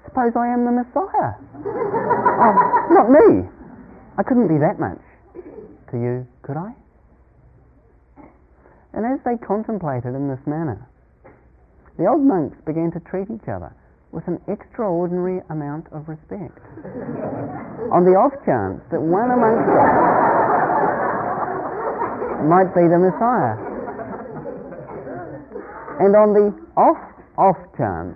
Suppose 0.06 0.34
I 0.36 0.48
am 0.48 0.66
the 0.66 0.72
Messiah. 0.72 1.34
oh, 1.56 2.88
not 2.90 3.10
me. 3.12 3.48
I 4.18 4.24
couldn't 4.24 4.48
be 4.48 4.60
that 4.60 4.80
much 4.80 5.02
to 5.92 5.98
you, 5.98 6.28
could 6.44 6.58
I? 6.58 6.74
And 8.94 9.06
as 9.06 9.20
they 9.26 9.38
contemplated 9.38 10.14
in 10.14 10.28
this 10.30 10.46
manner, 10.46 10.88
the 11.98 12.06
old 12.06 12.22
monks 12.22 12.58
began 12.66 12.92
to 12.92 13.00
treat 13.00 13.30
each 13.32 13.50
other 13.50 13.74
with 14.12 14.28
an 14.28 14.40
extraordinary 14.48 15.42
amount 15.50 15.88
of 15.92 16.08
respect. 16.08 16.62
on 17.92 18.06
the 18.06 18.14
off 18.14 18.34
chance 18.46 18.82
that 18.92 19.02
one 19.02 19.32
amongst 19.34 19.66
them 19.66 19.90
might 22.50 22.70
be 22.78 22.86
the 22.86 23.00
Messiah. 23.02 23.58
And 26.00 26.16
on 26.16 26.34
the 26.34 26.54
off 26.78 27.02
off 27.38 27.58
chance 27.78 28.16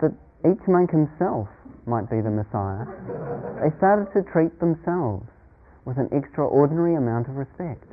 that 0.00 0.12
each 0.42 0.66
monk 0.66 0.90
himself 0.90 1.48
might 1.86 2.10
be 2.10 2.20
the 2.20 2.30
Messiah, 2.30 2.84
they 3.62 3.70
started 3.78 4.12
to 4.12 4.22
treat 4.30 4.58
themselves 4.60 5.26
with 5.84 5.96
an 5.96 6.08
extraordinary 6.12 6.94
amount 6.94 7.28
of 7.28 7.36
respect. 7.36 7.84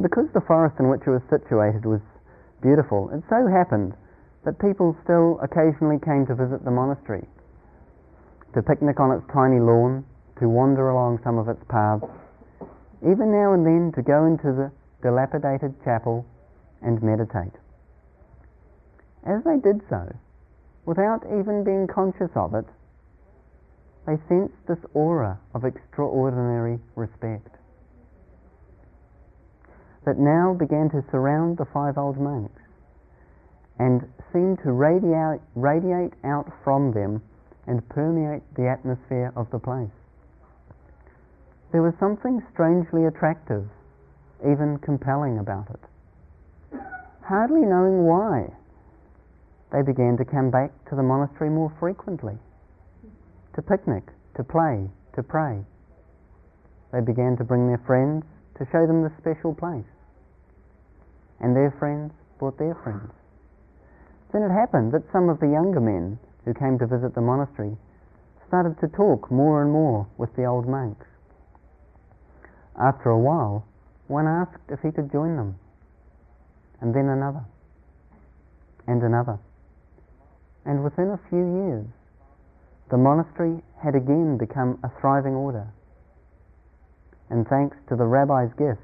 Because 0.00 0.26
the 0.32 0.40
forest 0.40 0.76
in 0.80 0.88
which 0.88 1.02
it 1.06 1.10
was 1.10 1.22
situated 1.28 1.84
was 1.84 2.00
beautiful, 2.62 3.10
it 3.10 3.22
so 3.28 3.46
happened 3.46 3.94
that 4.44 4.58
people 4.58 4.96
still 5.04 5.38
occasionally 5.44 5.98
came 6.00 6.24
to 6.26 6.34
visit 6.34 6.64
the 6.64 6.70
monastery, 6.70 7.26
to 8.54 8.62
picnic 8.62 8.98
on 8.98 9.12
its 9.12 9.26
tiny 9.32 9.60
lawn, 9.60 10.04
to 10.40 10.48
wander 10.48 10.88
along 10.88 11.20
some 11.22 11.36
of 11.36 11.48
its 11.48 11.62
paths, 11.68 12.08
even 13.04 13.30
now 13.30 13.52
and 13.52 13.64
then 13.64 13.92
to 13.94 14.02
go 14.02 14.24
into 14.24 14.52
the 14.52 14.72
dilapidated 15.02 15.74
chapel 15.84 16.24
and 16.82 17.02
meditate. 17.02 17.52
As 19.24 19.44
they 19.44 19.60
did 19.60 19.80
so, 19.88 20.08
without 20.90 21.22
even 21.26 21.62
being 21.62 21.86
conscious 21.86 22.34
of 22.34 22.52
it, 22.52 22.66
they 24.08 24.18
sensed 24.26 24.58
this 24.66 24.82
aura 24.92 25.38
of 25.54 25.64
extraordinary 25.64 26.80
respect 26.96 27.46
that 30.04 30.18
now 30.18 30.52
began 30.52 30.90
to 30.90 31.00
surround 31.12 31.56
the 31.56 31.64
five 31.72 31.96
old 31.96 32.18
monks 32.18 32.60
and 33.78 34.02
seemed 34.32 34.58
to 34.64 34.72
radiate, 34.72 35.40
radiate 35.54 36.12
out 36.24 36.50
from 36.64 36.90
them 36.90 37.22
and 37.68 37.88
permeate 37.88 38.42
the 38.56 38.66
atmosphere 38.66 39.32
of 39.36 39.48
the 39.52 39.60
place. 39.60 39.94
There 41.70 41.82
was 41.82 41.94
something 42.00 42.42
strangely 42.52 43.04
attractive, 43.04 43.68
even 44.42 44.80
compelling 44.82 45.38
about 45.38 45.70
it. 45.70 46.80
Hardly 47.22 47.60
knowing 47.60 48.02
why, 48.02 48.50
they 49.72 49.82
began 49.82 50.16
to 50.18 50.24
come 50.24 50.50
back 50.50 50.72
to 50.90 50.96
the 50.96 51.02
monastery 51.02 51.50
more 51.50 51.72
frequently, 51.78 52.36
to 53.54 53.62
picnic, 53.62 54.04
to 54.36 54.44
play, 54.44 54.88
to 55.14 55.22
pray. 55.22 55.64
They 56.92 57.00
began 57.00 57.36
to 57.36 57.44
bring 57.44 57.68
their 57.68 57.82
friends 57.86 58.24
to 58.58 58.66
show 58.72 58.86
them 58.86 59.02
the 59.02 59.12
special 59.18 59.54
place. 59.54 59.86
And 61.40 61.54
their 61.54 61.70
friends 61.78 62.12
brought 62.38 62.58
their 62.58 62.74
friends. 62.82 63.10
Then 64.32 64.42
it 64.42 64.50
happened 64.50 64.92
that 64.92 65.10
some 65.12 65.28
of 65.28 65.40
the 65.40 65.48
younger 65.48 65.80
men 65.80 66.18
who 66.44 66.54
came 66.54 66.78
to 66.78 66.86
visit 66.86 67.14
the 67.14 67.20
monastery 67.20 67.76
started 68.48 68.78
to 68.80 68.88
talk 68.88 69.30
more 69.30 69.62
and 69.62 69.70
more 69.70 70.06
with 70.18 70.34
the 70.34 70.44
old 70.44 70.66
monks. 70.66 71.06
After 72.80 73.10
a 73.10 73.18
while, 73.18 73.64
one 74.08 74.26
asked 74.26 74.66
if 74.68 74.80
he 74.80 74.90
could 74.90 75.12
join 75.12 75.36
them, 75.36 75.58
and 76.80 76.94
then 76.94 77.08
another, 77.08 77.44
and 78.86 79.02
another. 79.02 79.38
And 80.64 80.84
within 80.84 81.10
a 81.10 81.20
few 81.28 81.66
years, 81.66 81.86
the 82.90 82.98
monastery 82.98 83.62
had 83.82 83.94
again 83.94 84.36
become 84.36 84.78
a 84.82 84.90
thriving 85.00 85.34
order. 85.34 85.66
And 87.30 87.46
thanks 87.46 87.76
to 87.88 87.96
the 87.96 88.06
rabbi's 88.06 88.52
gift, 88.58 88.80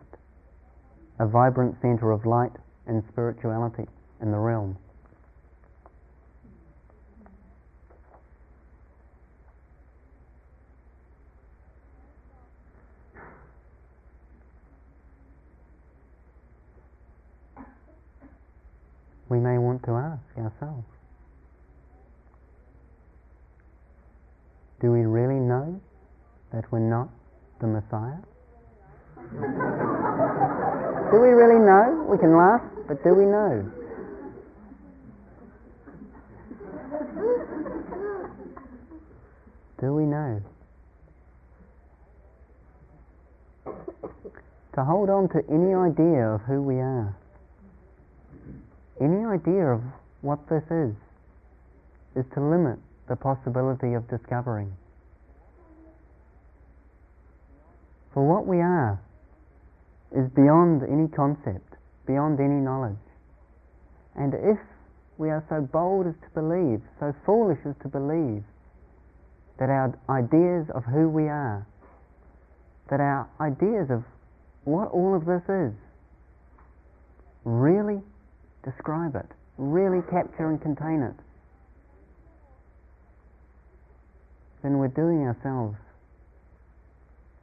a 1.18 1.26
vibrant 1.26 1.76
center 1.82 2.12
of 2.12 2.24
light 2.24 2.52
and 2.86 3.02
spirituality 3.10 3.86
in 4.20 4.30
the 4.30 4.38
realm. 4.38 4.78
we 19.28 19.38
may 19.38 19.58
want 19.58 19.82
to 19.82 19.90
ask 19.90 20.22
ourselves 20.38 20.95
do 24.80 24.92
we 24.92 25.00
really 25.00 25.40
know 25.40 25.80
that 26.52 26.70
we're 26.70 26.78
not 26.78 27.08
the 27.60 27.66
Messiah? 27.66 28.18
do 31.10 31.20
we 31.20 31.28
really 31.28 31.58
know? 31.58 32.06
We 32.08 32.18
can 32.18 32.36
laugh, 32.36 32.62
but 32.86 33.02
do 33.02 33.14
we 33.14 33.24
know? 33.24 33.70
Do 39.80 39.94
we 39.94 40.04
know? 40.04 40.42
To 44.74 44.84
hold 44.84 45.10
on 45.10 45.28
to 45.30 45.42
any 45.50 45.74
idea 45.74 46.28
of 46.28 46.42
who 46.42 46.62
we 46.62 46.76
are 46.76 47.14
any 49.00 49.24
idea 49.24 49.72
of 49.72 49.82
what 50.22 50.38
this 50.48 50.62
is 50.70 50.94
is 52.14 52.24
to 52.34 52.40
limit 52.40 52.78
the 53.08 53.16
possibility 53.16 53.94
of 53.94 54.08
discovering. 54.08 54.72
For 58.12 58.26
what 58.26 58.46
we 58.46 58.58
are 58.58 58.98
is 60.12 60.30
beyond 60.30 60.82
any 60.82 61.08
concept, 61.08 61.74
beyond 62.06 62.40
any 62.40 62.60
knowledge. 62.60 62.96
And 64.16 64.32
if 64.32 64.58
we 65.18 65.28
are 65.28 65.44
so 65.48 65.60
bold 65.60 66.06
as 66.06 66.14
to 66.22 66.30
believe, 66.32 66.80
so 66.98 67.14
foolish 67.26 67.58
as 67.66 67.74
to 67.82 67.88
believe, 67.88 68.42
that 69.58 69.68
our 69.68 69.92
ideas 70.08 70.66
of 70.74 70.84
who 70.84 71.08
we 71.08 71.28
are, 71.28 71.66
that 72.90 73.00
our 73.00 73.28
ideas 73.40 73.90
of 73.90 74.04
what 74.64 74.88
all 74.92 75.14
of 75.14 75.24
this 75.24 75.42
is, 75.48 75.72
really 77.44 78.00
describe 78.64 79.14
it, 79.14 79.26
really 79.58 80.02
capture 80.10 80.48
and 80.48 80.60
contain 80.60 81.02
it, 81.02 81.14
then 84.66 84.78
we're 84.78 84.88
doing 84.88 85.22
ourselves 85.22 85.76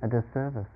a 0.01 0.07
disservice. 0.07 0.67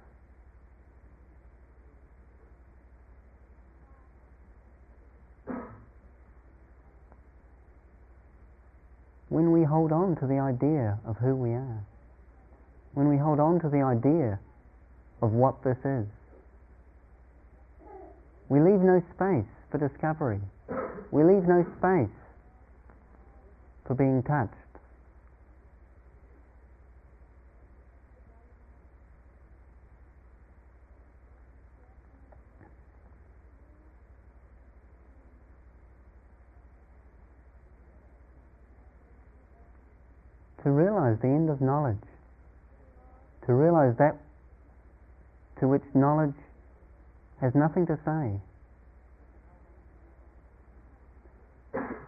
When 9.28 9.52
we 9.52 9.66
hold 9.66 9.92
on 9.92 10.16
to 10.22 10.26
the 10.26 10.40
idea 10.40 10.98
of 11.06 11.18
who 11.18 11.36
we 11.36 11.50
are, 11.50 11.84
when 12.94 13.10
we 13.10 13.18
hold 13.18 13.42
on 13.42 13.60
to 13.60 13.68
the 13.68 13.82
idea 13.82 14.40
of 15.22 15.34
what 15.34 15.62
this 15.66 15.78
is, 15.84 16.08
we 18.48 18.62
leave 18.62 18.80
no 18.80 19.04
space 19.14 19.52
for 19.70 19.80
discovery. 19.80 20.40
We 21.12 21.26
leave 21.26 21.44
no 21.44 21.66
space 21.78 22.16
for 23.86 23.96
being 23.96 24.24
touched. 24.24 24.54
To 40.64 40.74
realize 41.08 41.22
the 41.22 41.28
end 41.28 41.50
of 41.50 41.62
knowledge, 41.62 42.04
to 43.46 43.54
realize 43.54 43.96
that 43.98 44.18
to 45.60 45.68
which 45.68 45.84
knowledge 45.94 46.36
has 47.42 47.54
nothing 47.56 47.86
to 47.88 47.98
say, 48.06 48.40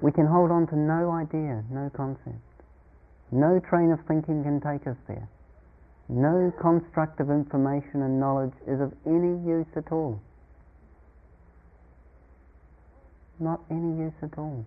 we 0.02 0.12
can 0.12 0.28
hold 0.28 0.52
on 0.52 0.68
to 0.68 0.76
no 0.76 1.12
idea, 1.12 1.64
no 1.72 1.90
concept. 1.96 2.38
No 3.32 3.60
train 3.60 3.92
of 3.92 4.00
thinking 4.08 4.44
can 4.44 4.60
take 4.60 4.88
us 4.88 4.98
there. 5.08 5.28
No 6.08 6.52
construct 6.60 7.20
of 7.20 7.30
information 7.30 8.02
and 8.02 8.20
knowledge 8.20 8.54
is 8.68 8.82
of 8.82 8.94
any 9.06 9.38
use 9.46 9.68
at 9.76 9.92
all. 9.92 10.20
Not 13.40 13.62
any 13.70 14.00
use 14.00 14.14
at 14.24 14.38
all. 14.38 14.66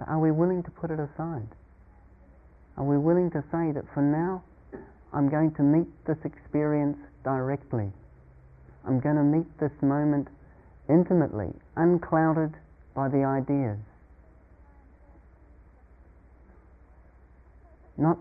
So 0.00 0.06
are 0.06 0.18
we 0.18 0.30
willing 0.30 0.62
to 0.62 0.70
put 0.70 0.90
it 0.90 0.98
aside? 0.98 1.48
Are 2.76 2.84
we 2.84 2.96
willing 2.96 3.30
to 3.32 3.44
say 3.52 3.70
that 3.72 3.84
for 3.92 4.00
now 4.00 4.42
I'm 5.12 5.28
going 5.28 5.52
to 5.56 5.62
meet 5.62 5.86
this 6.06 6.16
experience 6.24 6.96
directly? 7.22 7.92
I'm 8.86 8.98
going 8.98 9.16
to 9.16 9.22
meet 9.22 9.46
this 9.60 9.72
moment 9.82 10.28
intimately, 10.88 11.52
unclouded 11.76 12.54
by 12.94 13.08
the 13.08 13.24
ideas. 13.24 13.78
Not 17.98 18.18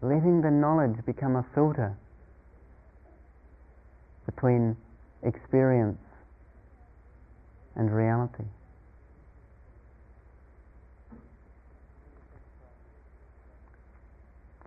letting 0.00 0.40
the 0.40 0.50
knowledge 0.50 1.04
become 1.04 1.36
a 1.36 1.44
filter 1.54 1.94
between 4.24 4.78
experience 5.22 5.98
and 7.76 7.94
reality. 7.94 8.44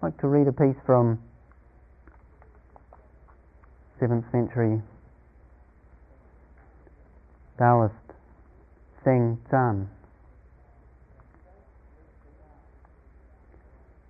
I'd 0.04 0.08
like 0.08 0.20
to 0.20 0.28
read 0.28 0.48
a 0.50 0.52
piece 0.52 0.76
from 0.86 1.18
7th 4.02 4.30
century 4.34 4.82
Taoist 7.58 7.94
Seng 9.06 9.40
Zan. 9.50 9.88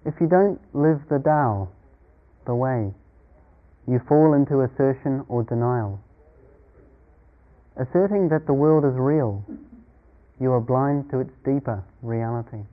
If 0.03 0.15
you 0.19 0.25
don't 0.25 0.59
live 0.73 1.01
the 1.11 1.19
Tao, 1.19 1.69
the 2.47 2.55
way, 2.55 2.91
you 3.87 4.01
fall 4.09 4.33
into 4.33 4.61
assertion 4.61 5.23
or 5.29 5.43
denial. 5.43 6.01
Asserting 7.77 8.29
that 8.29 8.47
the 8.47 8.53
world 8.53 8.83
is 8.83 8.95
real, 8.95 9.45
you 10.41 10.51
are 10.53 10.59
blind 10.59 11.11
to 11.11 11.19
its 11.19 11.33
deeper 11.45 11.83
reality. 12.01 12.63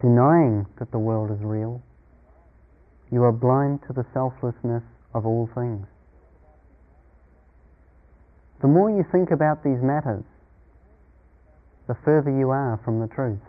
Denying 0.00 0.66
that 0.78 0.90
the 0.92 0.98
world 0.98 1.30
is 1.30 1.44
real, 1.44 1.82
you 3.12 3.22
are 3.22 3.32
blind 3.32 3.80
to 3.86 3.92
the 3.92 4.06
selflessness 4.14 4.82
of 5.12 5.26
all 5.26 5.48
things. 5.54 5.86
The 8.62 8.68
more 8.68 8.90
you 8.90 9.04
think 9.10 9.30
about 9.30 9.64
these 9.64 9.82
matters, 9.82 10.24
the 11.86 11.96
further 12.04 12.30
you 12.30 12.50
are 12.50 12.80
from 12.84 13.00
the 13.00 13.08
truth. 13.08 13.40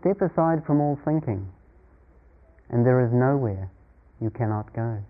Step 0.00 0.22
aside 0.22 0.64
from 0.64 0.80
all 0.80 0.98
thinking, 1.04 1.46
and 2.70 2.86
there 2.86 3.04
is 3.04 3.12
nowhere 3.12 3.70
you 4.20 4.30
cannot 4.30 4.72
go. 4.74 5.02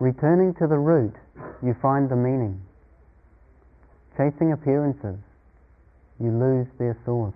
returning 0.00 0.54
to 0.54 0.66
the 0.68 0.78
root, 0.78 1.14
you 1.62 1.74
find 1.82 2.08
the 2.08 2.16
meaning. 2.16 2.60
Chasing 4.16 4.52
appearances, 4.52 5.18
you 6.20 6.30
lose 6.30 6.66
their 6.78 6.96
source. 7.04 7.34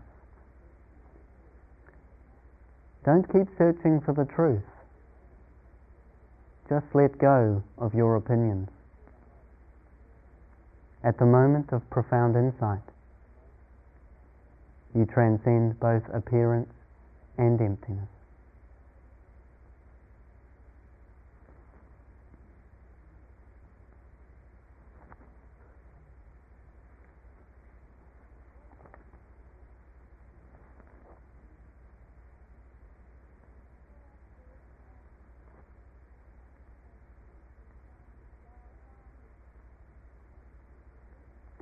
Don't 3.05 3.25
keep 3.33 3.49
searching 3.59 4.01
for 4.01 4.15
the 4.15 4.25
truth. 4.25 4.63
Just 6.69 6.87
let 6.95 7.19
go 7.19 7.63
of 7.79 7.95
your 7.95 8.17
opinions. 8.17 8.69
At 11.05 11.19
the 11.19 11.27
moment 11.27 11.73
of 11.73 11.89
profound 11.91 12.37
insight, 12.37 12.83
you 14.95 15.05
transcend 15.07 15.81
both 15.81 16.03
appearance 16.15 16.73
and 17.39 17.61
emptiness. 17.61 18.12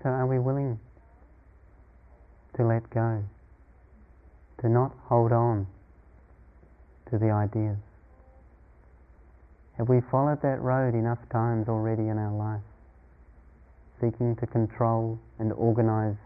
So 0.02 0.08
are 0.08 0.26
we 0.26 0.38
willing 0.38 0.80
to 2.56 2.64
let 2.64 2.88
go, 2.88 3.22
to 4.62 4.68
not 4.68 4.92
hold 5.04 5.30
on 5.30 5.66
to 7.10 7.18
the 7.18 7.30
ideas? 7.30 7.76
Have 9.76 9.90
we 9.90 10.00
followed 10.10 10.40
that 10.40 10.62
road 10.62 10.94
enough 10.94 11.18
times 11.30 11.68
already 11.68 12.08
in 12.08 12.16
our 12.16 12.32
life, 12.32 12.64
seeking 14.00 14.36
to 14.36 14.46
control 14.46 15.18
and 15.38 15.52
organize 15.52 16.16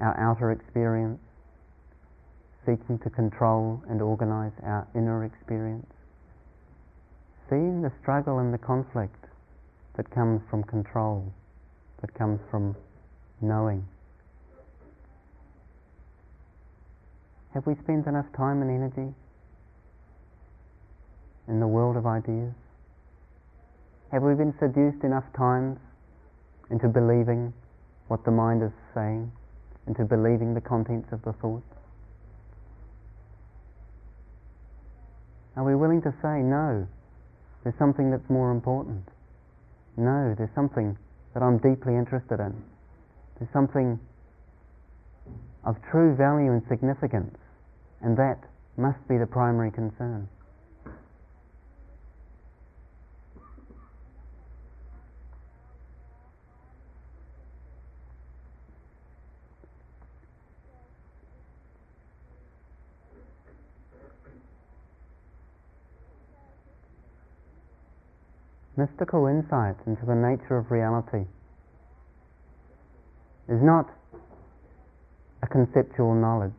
our 0.00 0.18
outer 0.18 0.50
experience, 0.50 1.20
seeking 2.66 2.98
to 3.00 3.10
control 3.10 3.82
and 3.88 4.02
organize 4.02 4.52
our 4.64 4.86
inner 4.96 5.24
experience? 5.24 5.86
Seeing 7.48 7.82
the 7.82 7.92
struggle 8.02 8.40
and 8.40 8.52
the 8.52 8.58
conflict 8.58 9.26
that 9.96 10.10
comes 10.10 10.42
from 10.50 10.64
control 10.64 11.32
that 12.00 12.14
comes 12.14 12.40
from 12.50 12.76
knowing. 13.40 13.86
Have 17.54 17.66
we 17.66 17.74
spent 17.82 18.06
enough 18.06 18.26
time 18.36 18.62
and 18.62 18.70
energy 18.70 19.14
in 21.48 21.60
the 21.60 21.66
world 21.66 21.96
of 21.96 22.06
ideas? 22.06 22.52
Have 24.12 24.22
we 24.22 24.34
been 24.34 24.54
seduced 24.60 25.02
enough 25.02 25.24
times 25.36 25.78
into 26.70 26.88
believing 26.88 27.52
what 28.08 28.24
the 28.24 28.30
mind 28.30 28.62
is 28.62 28.72
saying, 28.94 29.32
into 29.86 30.04
believing 30.04 30.54
the 30.54 30.60
contents 30.60 31.08
of 31.12 31.22
the 31.22 31.32
thoughts? 31.32 31.66
Are 35.56 35.64
we 35.64 35.74
willing 35.74 36.00
to 36.02 36.14
say, 36.22 36.40
no, 36.40 36.86
there's 37.64 37.74
something 37.78 38.10
that's 38.10 38.30
more 38.30 38.52
important? 38.52 39.08
No, 39.96 40.34
there's 40.38 40.54
something 40.54 40.96
that 41.38 41.44
I'm 41.44 41.58
deeply 41.58 41.94
interested 41.94 42.40
in. 42.40 42.52
There's 43.38 43.52
something 43.52 44.00
of 45.64 45.76
true 45.88 46.16
value 46.16 46.50
and 46.50 46.62
significance, 46.68 47.36
and 48.02 48.16
that 48.16 48.42
must 48.76 48.98
be 49.06 49.18
the 49.18 49.26
primary 49.26 49.70
concern. 49.70 50.28
Mystical 68.78 69.26
insight 69.26 69.74
into 69.88 70.06
the 70.06 70.14
nature 70.14 70.56
of 70.56 70.70
reality 70.70 71.26
is 73.48 73.58
not 73.60 73.90
a 75.42 75.46
conceptual 75.48 76.14
knowledge. 76.14 76.52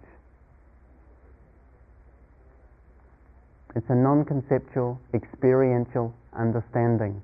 It's 3.75 3.85
a 3.89 3.95
non 3.95 4.25
conceptual, 4.25 4.99
experiential 5.13 6.13
understanding. 6.37 7.21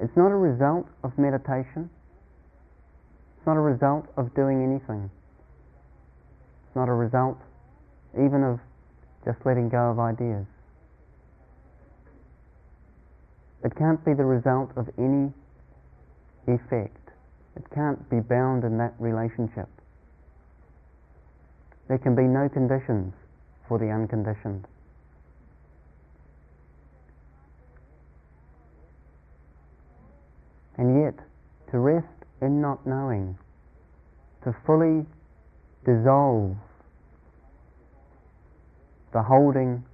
It's 0.00 0.16
not 0.16 0.32
a 0.32 0.36
result 0.36 0.86
of 1.04 1.12
meditation. 1.18 1.90
It's 3.36 3.46
not 3.46 3.56
a 3.56 3.60
result 3.60 4.06
of 4.16 4.34
doing 4.34 4.62
anything. 4.62 5.10
It's 6.66 6.76
not 6.76 6.88
a 6.88 6.94
result 6.94 7.36
even 8.14 8.42
of 8.42 8.60
just 9.26 9.44
letting 9.44 9.68
go 9.68 9.90
of 9.90 9.98
ideas. 9.98 10.46
It 13.64 13.76
can't 13.76 14.04
be 14.04 14.12
the 14.14 14.24
result 14.24 14.70
of 14.76 14.88
any 14.98 15.32
effect. 16.46 17.10
It 17.56 17.64
can't 17.74 18.08
be 18.10 18.20
bound 18.20 18.64
in 18.64 18.78
that 18.78 18.94
relationship. 18.98 19.68
There 21.88 21.98
can 21.98 22.14
be 22.14 22.22
no 22.22 22.48
conditions 22.48 23.14
for 23.68 23.78
the 23.78 23.90
unconditioned. 23.90 24.66
And 30.76 31.02
yet, 31.02 31.14
to 31.70 31.78
rest 31.78 32.06
in 32.40 32.60
not 32.60 32.86
knowing, 32.86 33.38
to 34.42 34.54
fully 34.66 35.06
dissolve 35.84 36.56
the 39.12 39.22
holding 39.22 39.84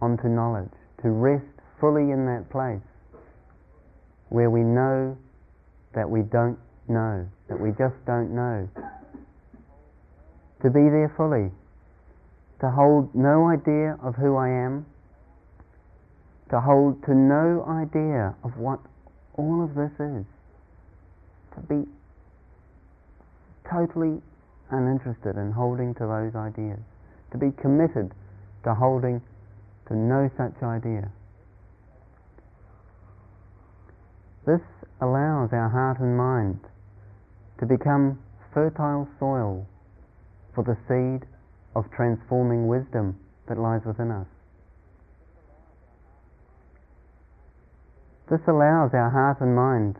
onto 0.00 0.28
knowledge, 0.28 0.72
to 1.02 1.10
rest 1.10 1.44
fully 1.80 2.10
in 2.10 2.26
that 2.26 2.50
place 2.50 2.82
where 4.28 4.50
we 4.50 4.60
know 4.60 5.16
that 5.94 6.08
we 6.08 6.22
don't 6.22 6.58
know, 6.88 7.26
that 7.48 7.58
we 7.60 7.70
just 7.70 7.96
don't 8.06 8.34
know. 8.34 8.68
To 10.62 10.70
be 10.70 10.90
there 10.90 11.12
fully, 11.16 11.50
to 12.60 12.70
hold 12.70 13.14
no 13.14 13.48
idea 13.48 13.96
of 14.02 14.16
who 14.16 14.36
I 14.36 14.48
am, 14.48 14.86
to 16.50 16.60
hold 16.60 17.02
to 17.04 17.14
no 17.14 17.64
idea 17.68 18.34
of 18.42 18.56
what 18.56 18.80
all 19.36 19.62
of 19.62 19.74
this 19.74 19.92
is, 20.00 20.24
to 21.54 21.60
be 21.68 21.88
totally 23.70 24.20
uninterested 24.70 25.36
in 25.36 25.52
holding 25.52 25.94
to 25.94 26.00
those 26.00 26.34
ideas, 26.34 26.78
to 27.32 27.38
be 27.38 27.52
committed 27.60 28.12
to 28.64 28.74
holding 28.74 29.22
to 29.86 29.96
no 29.96 30.30
such 30.36 30.62
idea. 30.62 31.10
This 34.48 34.64
allows 35.02 35.52
our 35.52 35.68
heart 35.68 36.00
and 36.00 36.16
mind 36.16 36.60
to 37.60 37.66
become 37.66 38.18
fertile 38.54 39.06
soil 39.20 39.66
for 40.54 40.64
the 40.64 40.78
seed 40.88 41.28
of 41.76 41.84
transforming 41.94 42.66
wisdom 42.66 43.20
that 43.46 43.58
lies 43.58 43.82
within 43.84 44.10
us. 44.10 44.26
This 48.30 48.40
allows 48.48 48.94
our 48.94 49.10
heart 49.10 49.42
and 49.42 49.54
mind 49.54 49.96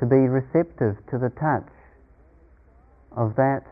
to 0.00 0.06
be 0.06 0.16
receptive 0.16 0.96
to 1.10 1.18
the 1.18 1.28
touch 1.28 1.68
of 3.14 3.36
that 3.36 3.64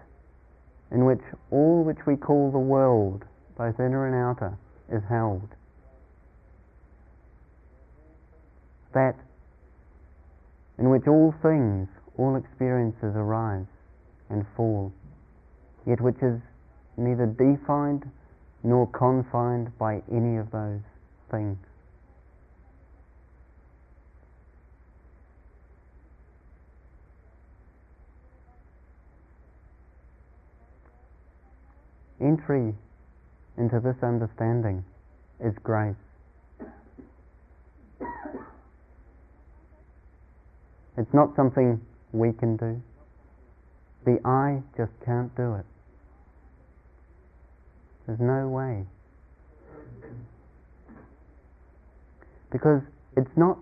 in 0.91 1.07
which 1.07 1.25
all 1.51 1.85
which 1.85 2.05
we 2.07 2.17
call 2.17 2.51
the 2.51 2.59
world, 2.59 3.25
both 3.57 3.81
inner 3.81 4.05
and 4.05 4.15
outer, 4.15 4.59
is 4.93 5.03
held. 5.09 5.49
That 8.93 9.17
in 10.81 10.89
which 10.89 11.07
all 11.07 11.35
things, 11.43 11.89
all 12.17 12.37
experiences 12.37 13.15
arise 13.15 13.67
and 14.31 14.47
fall, 14.57 14.91
yet 15.87 16.01
which 16.01 16.17
is 16.23 16.41
neither 16.97 17.27
defined 17.27 18.11
nor 18.63 18.87
confined 18.87 19.77
by 19.79 20.03
any 20.11 20.39
of 20.39 20.51
those 20.51 20.81
things. 21.31 21.59
Entry 32.21 32.75
into 33.57 33.81
this 33.81 33.97
understanding 34.03 34.85
is 35.43 35.55
grace. 35.63 35.95
It's 40.97 41.13
not 41.15 41.35
something 41.37 41.81
we 42.13 42.33
can 42.33 42.57
do. 42.57 42.83
The 44.05 44.19
I 44.25 44.63
just 44.77 44.93
can't 45.05 45.35
do 45.37 45.55
it. 45.55 45.67
There's 48.07 48.21
no 48.21 48.49
way. 48.49 48.87
because 52.51 52.83
it's 53.17 53.31
not 53.37 53.59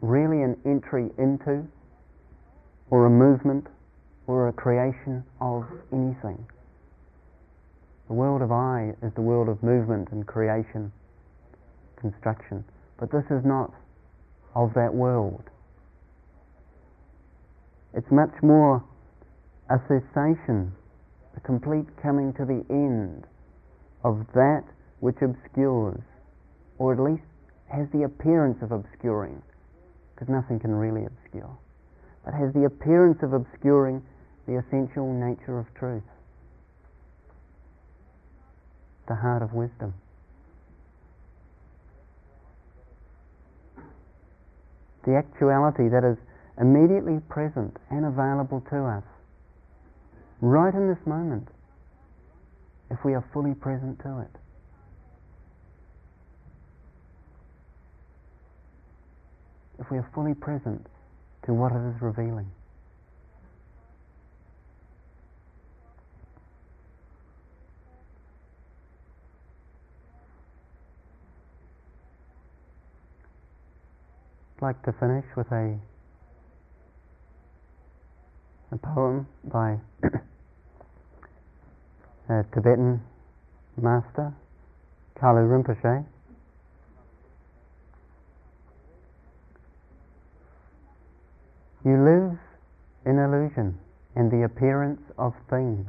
really 0.00 0.42
an 0.42 0.56
entry 0.64 1.10
into 1.18 1.66
or 2.90 3.06
a 3.06 3.10
movement 3.10 3.66
or 4.26 4.48
a 4.48 4.52
creation 4.52 5.24
of 5.40 5.66
anything. 5.92 6.46
The 8.06 8.14
world 8.14 8.40
of 8.40 8.52
I 8.52 8.94
is 9.02 9.12
the 9.14 9.20
world 9.20 9.48
of 9.48 9.62
movement 9.62 10.08
and 10.12 10.26
creation, 10.26 10.92
construction. 12.00 12.64
But 12.98 13.10
this 13.10 13.24
is 13.30 13.44
not 13.44 13.72
of 14.54 14.72
that 14.74 14.94
world. 14.94 15.42
It's 17.94 18.10
much 18.10 18.42
more 18.42 18.84
a 19.70 19.78
cessation, 19.88 20.72
a 21.36 21.40
complete 21.40 21.86
coming 22.02 22.32
to 22.34 22.44
the 22.44 22.64
end 22.70 23.24
of 24.04 24.26
that 24.34 24.64
which 25.00 25.16
obscures, 25.22 26.00
or 26.78 26.92
at 26.92 27.00
least 27.00 27.22
has 27.68 27.86
the 27.92 28.02
appearance 28.04 28.58
of 28.62 28.72
obscuring, 28.72 29.42
because 30.14 30.28
nothing 30.28 30.58
can 30.58 30.74
really 30.74 31.06
obscure, 31.06 31.56
but 32.24 32.34
has 32.34 32.52
the 32.54 32.64
appearance 32.64 33.18
of 33.22 33.32
obscuring 33.32 34.02
the 34.46 34.56
essential 34.58 35.12
nature 35.12 35.58
of 35.58 35.66
truth, 35.74 36.02
the 39.06 39.14
heart 39.14 39.42
of 39.42 39.52
wisdom. 39.52 39.94
The 45.04 45.16
actuality 45.16 45.88
that 45.88 46.04
is 46.04 46.18
immediately 46.60 47.20
present 47.28 47.76
and 47.90 48.04
available 48.04 48.60
to 48.70 48.76
us 48.84 49.04
right 50.40 50.74
in 50.74 50.88
this 50.88 51.06
moment 51.06 51.48
if 52.90 52.98
we 53.04 53.14
are 53.14 53.24
fully 53.32 53.54
present 53.54 53.98
to 54.00 54.20
it. 54.20 54.30
If 59.78 59.90
we 59.90 59.98
are 59.98 60.10
fully 60.14 60.34
present 60.34 60.86
to 61.46 61.54
what 61.54 61.72
it 61.72 61.96
is 61.96 62.02
revealing. 62.02 62.50
Like 74.60 74.82
to 74.82 74.92
finish 74.92 75.24
with 75.36 75.46
a 75.52 75.78
a 78.70 78.76
poem 78.76 79.26
by 79.44 79.78
a 82.28 82.44
Tibetan 82.52 83.00
master, 83.80 84.32
Kalu 85.20 85.48
Rinpoche. 85.48 86.04
You 91.84 91.96
live 92.04 92.38
in 93.06 93.18
illusion 93.18 93.78
and 94.14 94.30
the 94.30 94.44
appearance 94.44 95.00
of 95.16 95.32
things. 95.48 95.86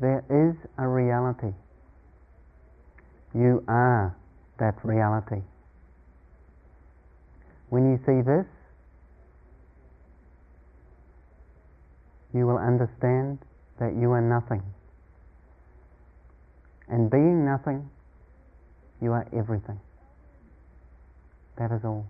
There 0.00 0.24
is 0.30 0.56
a 0.78 0.88
reality. 0.88 1.52
You 3.34 3.62
are 3.68 4.16
that 4.58 4.76
reality. 4.84 5.42
When 7.68 7.90
you 7.90 7.98
see 8.06 8.22
this, 8.22 8.46
you 12.34 12.46
will 12.48 12.58
understand 12.58 13.38
that 13.78 13.94
you 13.94 14.10
are 14.10 14.20
nothing. 14.20 14.62
And 16.88 17.08
being 17.08 17.44
nothing, 17.44 17.88
you 19.00 19.12
are 19.12 19.26
everything. 19.32 19.80
That 21.56 21.70
is 21.70 21.84
all. 21.84 22.06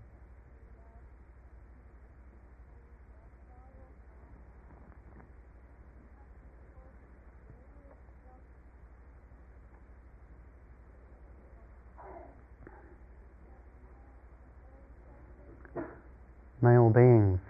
May 16.62 16.78
all 16.78 16.88
beings 16.88 17.40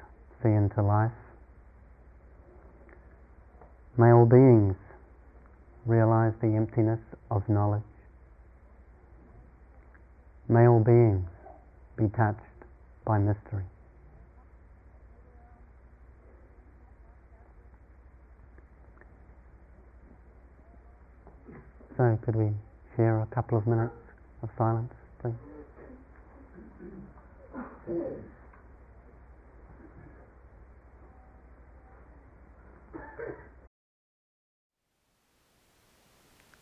see 0.42 0.48
into 0.48 0.82
life 0.82 1.12
May 3.96 4.10
all 4.24 4.30
beings 4.30 4.76
realize 5.84 6.32
the 6.40 6.46
emptiness 6.46 7.00
of 7.30 7.46
knowledge. 7.46 7.82
May 10.48 10.66
all 10.66 10.80
beings 10.80 11.28
be 11.96 12.08
touched 12.08 12.40
by 13.04 13.18
mystery. 13.18 13.64
So, 21.98 22.18
could 22.24 22.34
we 22.34 22.50
share 22.96 23.20
a 23.20 23.26
couple 23.26 23.58
of 23.58 23.66
minutes 23.66 23.92
of 24.42 24.48
silence, 24.56 24.92
please? 25.20 25.34